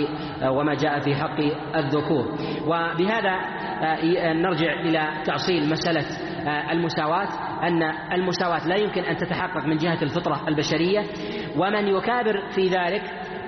[0.44, 1.40] وما جاء في حق
[1.76, 2.29] الذكور.
[2.68, 3.32] وبهذا
[3.82, 6.06] آه، نرجع إلى تأصيل مسألة
[6.48, 7.28] آه، المساواة
[7.64, 11.04] أن المساواة لا يمكن أن تتحقق من جهة الفطرة البشرية
[11.58, 13.04] ومن يكابر في ذلك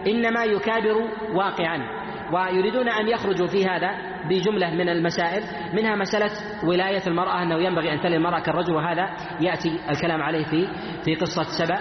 [0.07, 2.01] إنما يكابر واقعا
[2.33, 3.91] ويريدون أن يخرجوا في هذا
[4.29, 6.31] بجملة من المسائل منها مسألة
[6.63, 9.09] ولاية المرأة أنه ينبغي أن تلي المرأة كالرجل وهذا
[9.41, 10.67] يأتي الكلام عليه في
[11.03, 11.79] في قصة سبأ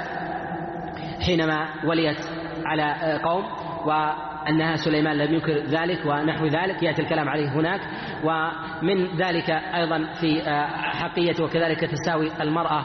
[1.26, 2.18] حينما وليت
[2.64, 3.44] على قوم
[3.86, 3.90] و
[4.48, 7.80] أنها سليمان لم ينكر ذلك ونحو ذلك يأتي الكلام عليه هناك.
[8.24, 12.84] ومن ذلك أيضا في آه، حقية وكذلك تساوي المرأة.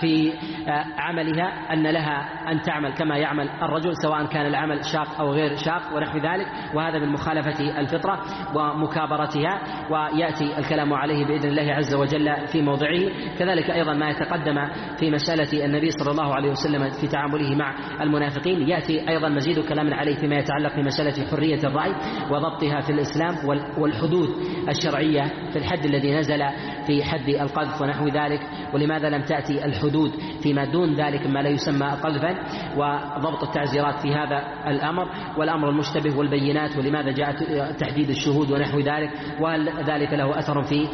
[0.00, 0.32] في
[0.68, 5.56] آه، عملها أن لها أن تعمل كما يعمل الرجل سواء كان العمل شاق أو غير
[5.56, 8.20] شاق ونحو ذلك وهذا من مخالفة الفطرة
[8.54, 13.00] ومكابرتها ويأتي الكلام عليه بإذن الله عز وجل في موضعه.
[13.38, 18.68] كذلك أيضا ما يتقدم في مسألة النبي صلى الله عليه وسلم في تعامله مع المنافقين.
[18.68, 21.94] يأتي أيضا مزيد كلام عليه فيما يتعلق في مسألة حرية الرأي
[22.30, 23.34] وضبطها في الإسلام
[23.78, 24.28] والحدود
[24.68, 26.42] الشرعية في الحد الذي نزل
[26.86, 28.40] في حد القذف ونحو ذلك
[28.74, 30.10] ولماذا لم تأتي الحدود
[30.42, 32.38] فيما دون ذلك ما لا يسمى قذفا؟
[32.76, 35.08] وضبط التعزيرات في هذا الأمر
[35.38, 37.32] والأمر المشتبه والبينات ولماذا جاء
[37.72, 39.10] تحديد الشهود ونحو ذلك؟
[39.40, 40.88] وهل ذلك له أثر في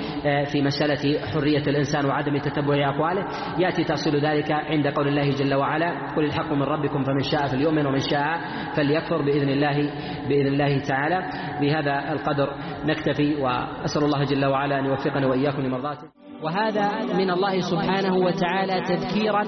[0.53, 3.27] في مسألة حرية الإنسان وعدم تتبع أقواله؟
[3.59, 7.87] يأتي تأصيل ذلك عند قول الله جل وعلا قل الحق من ربكم فمن شاء فليؤمن
[7.87, 8.41] ومن شاء
[8.77, 9.91] فليكفر بإذن الله
[10.29, 11.31] بإذن الله تعالى.
[11.61, 16.09] بهذا القدر نكتفي وأسأل الله جل وعلا أن يوفقنا وإياكم لمرضاته
[16.43, 19.43] وهذا من الله سبحانه وتعالى تذكيرا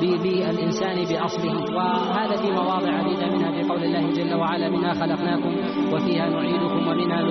[0.00, 1.76] بالإنسان بأصله.
[1.76, 5.56] وهذا في مواضع عديدة منها في قول الله جل وعلا منها خلقناكم
[5.92, 7.22] وفيها نعيدكم ومنها